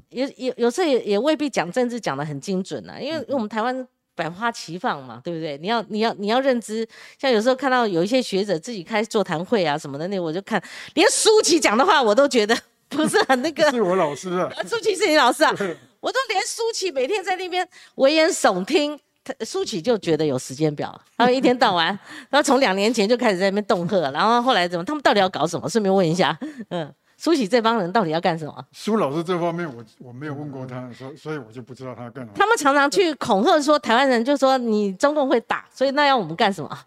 [0.09, 5.55] 有有有时候也也未必讲政治讲的很精准啊，因为因为我们台湾百花齐放嘛，对不对？
[5.59, 6.87] 你要你要你要认知，
[7.19, 10.59] 像有时候看到有一些学者自己开座谈会啊什么的，那我就看
[10.95, 12.57] 连舒淇讲的话我都觉得
[12.93, 13.69] 不是很那个。
[13.71, 15.51] 是我老师啊， 舒淇是你老师啊，
[15.99, 21.87] 我都连舒淇每天在那边危言耸听，他舒淇就觉得有时间表，他们一天到晚，
[22.29, 25.67] 然后从两年前就开始在那边恫吓，然后后来怎么，他们到底要搞什么？
[25.69, 26.37] 顺便问一下，
[26.69, 28.65] 嗯，舒淇这帮人到底要干什么？
[28.73, 32.33] 苏老师这方面我我没有问过他，所以所以我就不知道他干嘛。
[32.35, 36.77] 他们常常去恐吓说台湾人，就说你中共会打，所以那要我们干什么？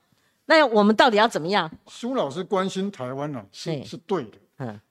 [0.49, 1.69] 那要我们到底要怎么样？
[1.89, 4.46] 苏老师关心台湾呢、是是对的，嗯，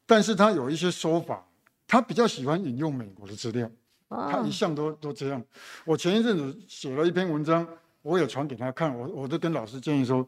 [0.06, 1.45] 但是他有一些说法，
[1.88, 3.69] 他比较喜欢引用美国的资料。
[4.07, 5.44] 他哦一向都都这样。
[5.84, 7.68] 我前一阵子写了一篇文章，
[8.03, 10.26] 我也传给他看，我我都跟老师建议说，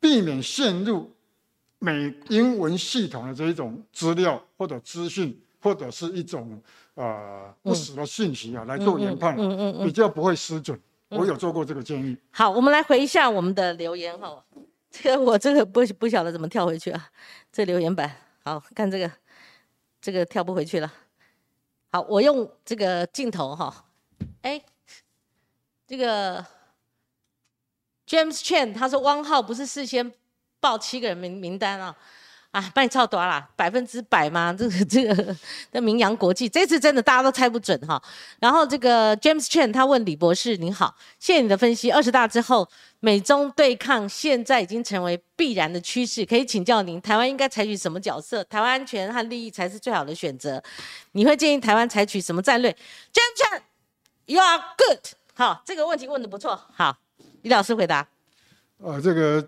[0.00, 1.10] 避免陷入
[1.78, 6.60] 美英文系统的这一种资料或者资讯，或者是一种
[6.94, 9.86] 呃不实的信息啊、来做研判，嗯嗯嗯。
[9.86, 10.78] 比较不会失准。
[11.10, 12.16] 我有做过这个建议。
[12.32, 14.44] 好，我们来回一下我们的留言哈。
[14.90, 17.08] 这个我这个不不晓得怎么跳回去啊，
[17.52, 18.10] 这留言板。
[18.44, 19.10] 好看这个，
[20.02, 20.92] 这个跳不回去了。
[21.90, 23.86] 好，我用这个镜头哈。
[24.42, 24.62] 哎，
[25.86, 26.44] 这个
[28.06, 30.12] James Chen 他说汪浩不是事先
[30.60, 31.96] 报七个人名名单啊。
[32.54, 34.54] 啊，卖超多啦，百分之百吗？
[34.56, 35.36] 这个 这个
[35.72, 38.00] 的名扬国际，这次真的大家都猜不准哈。
[38.38, 41.90] 然后这个 James Chen 他问李博士：“您好，谢谢你的分析。
[41.90, 42.68] 二十大之后，
[43.00, 48.44] 美中对抗现在已经成为必然的趋势，可以请教您，台湾应该采取什么角色？
[48.44, 50.62] 台湾安全和利益才是最好的选择。
[51.10, 52.70] 你会建议台湾采取什么战略
[53.12, 55.00] ？”James Chen，You are good。
[55.34, 56.60] 好，这个问题问的不错。
[56.72, 56.96] 好，
[57.42, 58.06] 李老师回答。
[58.78, 59.44] 呃，这个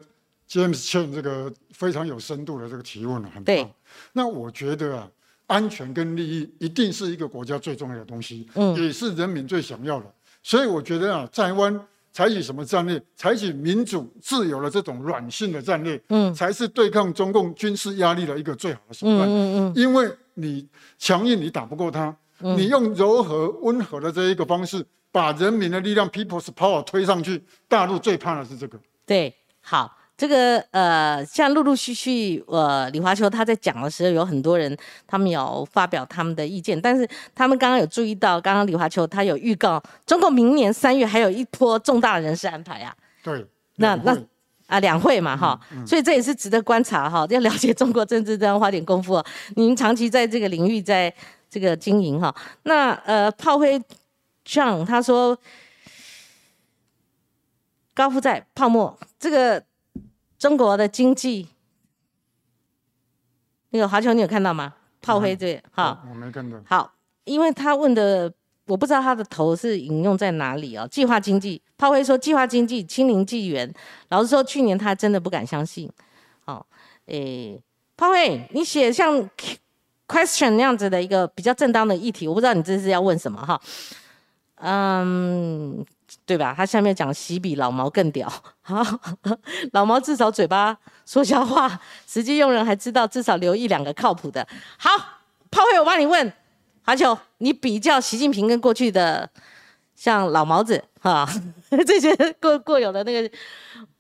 [0.48, 3.70] James Chen 这个非常有深度的这个提问了，很对棒。
[4.12, 5.08] 那我觉得啊，
[5.46, 10.06] 安全跟利益一定是一个国家最重要的东西，嗯也是人民最想要的。
[10.42, 11.78] 所以我觉得啊，台湾
[12.12, 13.02] 采取什么战略？
[13.16, 19.28] 采取民主自由的这种软性的战略，嗯才是对抗中共军事压力的一个最好的手嗯段。
[19.28, 20.66] 嗯嗯，因为你
[20.96, 27.42] 强硬，你打不过他，你用柔和温和的这一个方式，把人民的力量 （people's power） 推上去。
[27.68, 28.78] 大陆最怕的是这个。
[29.04, 29.96] 对，好。
[30.16, 34.74] 这个呃，像陆陆续续，呃，李华秋他在讲的时候，有很多人
[35.06, 43.44] 他们有发表他们的意见，但是他们刚刚有注意到，刚刚李华秋他有预告，中共明年三月还有一波重大的人事安排啊，对，
[43.74, 44.16] 那那
[44.68, 49.26] 啊两会嘛哈，所以这也是值得观察哈，要了解中国政治，都要花点功夫、哦。
[49.56, 51.12] 您长期在这个领域在
[51.50, 53.78] 这个经营哈，那呃，炮灰
[54.46, 55.38] 酱他说
[57.92, 59.62] 高负债泡沫这个。
[60.38, 61.48] 中国的经济，
[63.70, 64.74] 那个华侨你有看到吗？
[65.00, 66.58] 炮灰对，好、我没看到。
[66.66, 66.92] 好，
[67.24, 68.32] 因为他问的
[68.66, 70.88] 我不知道他的头是引用在哪里哦。
[70.90, 73.72] 计划经济，炮灰说计划经济亲临纪元，
[74.08, 75.88] 老实说去年他真的不敢相信。
[76.44, 76.66] 好、
[77.06, 77.62] 诶，
[77.96, 79.30] 炮灰，你写像
[80.08, 83.60] question 那样子的一个比较正当的议题，我不知道你这是要问什么哈。
[84.56, 85.84] 嗯，
[86.24, 86.54] 对吧？
[86.56, 88.30] 他下面讲洗比老毛更屌，
[88.62, 88.82] 好，
[89.72, 94.46] 老毛至少嘴巴说瞎话，实际用人还知道至少留一两个靠谱的。
[94.78, 94.90] 好，
[95.50, 96.32] 炮灰，我帮你问，
[96.84, 99.28] 阿球，你比较习近平跟过去的
[99.94, 101.28] 像老毛子哈、
[101.86, 103.36] 这些过过有的那个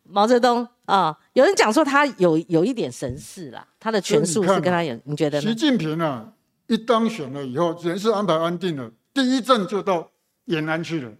[0.02, 5.48] 毛泽东啊、有人讲说他有有一点神似啦，他的权术是跟他有，你觉得呢？
[5.48, 6.32] 习近平啊，
[6.68, 10.10] 一当选了以后，人事安排安定了，第一站就到
[10.44, 11.10] 延安去了，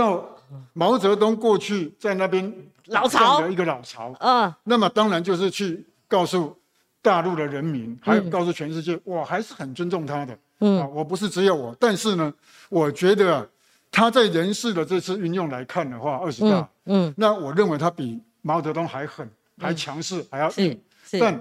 [0.00, 0.24] 到
[0.72, 2.50] 毛泽东过去在那边
[2.86, 3.40] 老巢。
[3.42, 6.56] 的一个老巢，嗯，那么当然就是去告诉
[7.02, 10.38] 大陆的人民，还有告诉全世界，我还是很尊重他的。
[10.60, 10.80] 嗯。
[10.80, 12.32] 啊，我不是只有我，但是呢，
[12.70, 13.46] 我觉得啊，
[13.90, 19.28] 他在人事的这次运用来看的话，二十大，嗯，那我认为他比毛泽东还狠，
[19.58, 20.80] 还强势，还要硬。
[21.20, 21.38] 但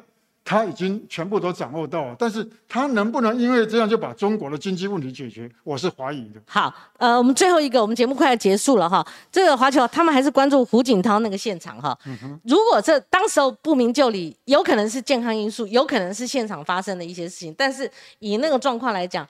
[0.50, 6.42] 他已经全部都掌握到了，但是他能不能因为这样就把中国的经济问题解决，我是怀疑的。
[6.48, 9.06] 好，呃，我们最后一个，我们节目快要结束了哈。
[9.32, 11.96] 这个华侨他们还是关注胡锦涛那个现场哈。
[12.44, 17.54] 如果这当时候不明就里，有可能是健康因素，有可能是现场发生的一些事情。
[17.56, 19.28] 但是以那个状况来讲，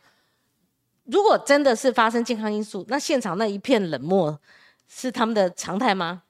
[1.03, 4.39] 如果真的是发生健康因素，那现场那一片冷漠
[4.87, 6.21] 是他们的常态吗？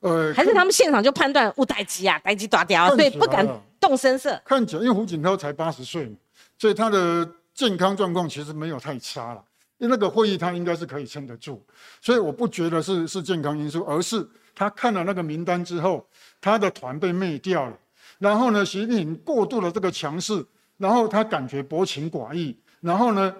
[0.00, 3.46] 呃，还是他们现场就判断误代机啊，代机打掉所以不敢
[3.80, 4.40] 动声色。
[4.44, 6.16] 看起来，因为胡锦涛才八十岁嘛，
[6.58, 9.42] 所以他的健康状况其实没有太差了。
[9.78, 11.64] 因为那个会议他应该是可以撑得住，
[12.00, 16.04] 所以我不觉得是是健康因素，而是他看了那个名单之后，
[16.40, 17.78] 他的团被灭掉了。
[18.18, 20.44] 然后呢，习近平过度的这个强势，
[20.78, 23.32] 然后他感觉薄情寡义，然后呢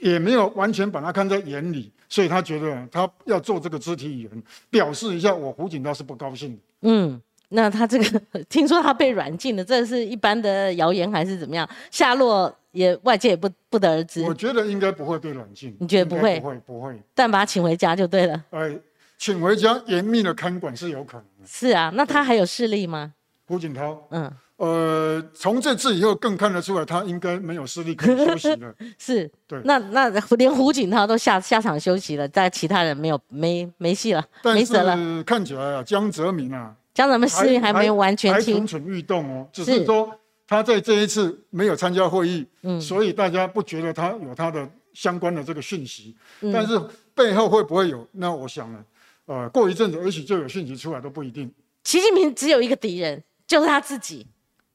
[0.00, 6.58] 也没有完全把他看在眼里，所以他觉得他要做这个肢体语言，表示一下我胡锦涛是不高兴的。
[6.82, 7.18] 嗯，
[7.48, 11.66] 那他这个听说他被软禁了，这是一般的谣言还是怎么样？
[11.90, 15.74] 下落也外界也不不得而知我，觉得应该不会被软禁。
[15.80, 17.02] 你觉得不会不会，不会。
[17.14, 18.44] 但把他请回家就对了。
[18.50, 18.70] 呃，
[19.16, 21.46] 请回家严密的看管是有可能的。
[21.46, 23.14] 是啊，那他还有势力吗？
[23.46, 24.30] 胡锦涛，嗯，
[24.64, 28.72] 呃，从这次以后更看得出来，他应该没有视力可以休息了。
[28.96, 29.28] 是。
[29.48, 34.96] 对那那连胡锦涛都下下场休息了，但其他人没有没没戏了，但没辙了。
[34.96, 40.08] 是看起来啊，江泽民啊，江泽民视力还没有完全还清蠢，蠢欲动哦，只是是说
[40.46, 46.80] 他在这一次没有参加会议，嗯所以大家不觉得他有他的相关的这个讯息，嗯但是
[47.16, 48.06] 背后会不会有？
[48.12, 48.78] 那我想呢，
[49.26, 51.52] 呃，过一阵子也许就有讯息出来都不一定。
[51.82, 54.24] 习近平只有一个敌人，就是他自己。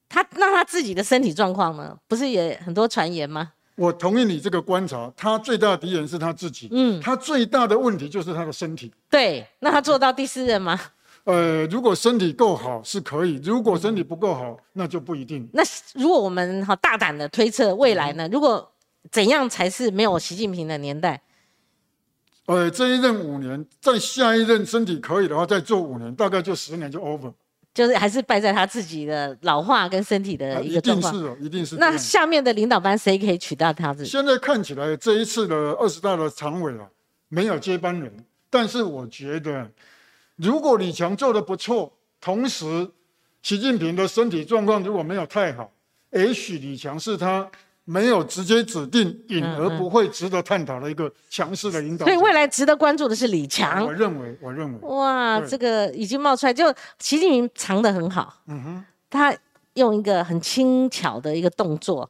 [0.09, 1.97] 他那他自己的身体状况呢？
[2.07, 3.53] 不是也很多传言吗？
[3.75, 8.91] 我同意你这个观察，他最大的敌人是他自己，嗯，他最大的问题就是他的身体。
[9.09, 9.45] 对。
[9.59, 10.79] 那他做到第四任吗？
[11.25, 15.47] 呃，如果身体够好是可以，如果身体不够好，那就不一定。
[15.53, 15.61] 那
[15.93, 18.27] 如果我们好大胆的推测未来呢？
[18.31, 18.71] 如果
[19.11, 21.21] 怎样才是没有习近平的年代？
[22.45, 27.33] 呃，这一任五年，在下一任身体可以的话，再做五年，大概就十年就 over。
[27.77, 31.13] 就是还是败在他自己的老化跟身体的啊一个状况。
[31.13, 31.95] 一定是哦，一定是那。
[31.95, 34.09] 下面的领导班谁可以取代他自己？
[34.09, 36.89] 现在看起来这一次的二十大的常委啊，
[37.29, 38.11] 没有接班人，
[38.49, 39.69] 但是我觉得，
[40.37, 42.89] 如果李强做的不错，同时
[43.43, 45.71] 习近平的身体状况如果没有太好，
[46.13, 47.47] 也许李强是他
[47.89, 52.11] 没有直接指定，隐而不会值得探讨的一个强势的引导者。
[52.11, 53.85] 所以未来值得关注的是李强。
[53.85, 53.93] 我。
[53.93, 55.47] 认为，我认为，哇，对。
[55.47, 56.67] 这个已经冒出来，就
[56.99, 59.33] 习近平藏得很好，嗯哼，他
[59.75, 62.09] 用一个很轻巧的一个动作，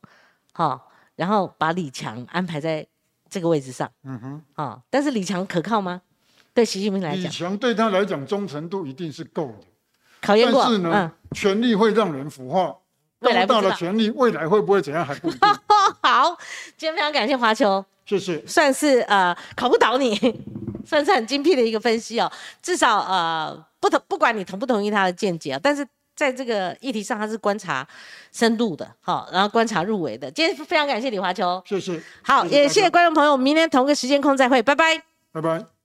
[0.54, 0.82] 哈、
[1.16, 2.86] 然后把李强安排在
[3.30, 4.42] 这个位置上，嗯哼。
[4.56, 6.02] 啊、但是李强可靠吗？
[6.56, 7.20] 对习近平来讲。
[7.20, 9.68] 李讲，强对他来讲忠诚度一定是够的，
[10.22, 12.76] 考验过，但是呢，嗯，权力会让人腐化，
[13.20, 13.62] 未来不知道。
[13.62, 15.40] 高大的权力未来会不会怎样还不一定。
[16.08, 16.38] 好，
[16.78, 18.42] 今天非常感谢华球，谢谢。
[18.48, 20.16] 算是呃考不倒你，
[20.88, 22.32] 算是很精辟的一个分析哦。
[22.62, 25.86] 至少呃不同，不管你同不同意他的见解啊，但是
[26.16, 27.86] 在这个议题上，他是观察
[28.32, 30.32] 深度的，好、然后观察入围的。
[30.32, 35.04] 今天非常感谢李华球，谢谢，好，谢谢也谢谢观众朋友，明天同个时间空再会，拜拜。
[35.34, 35.77] 拜拜。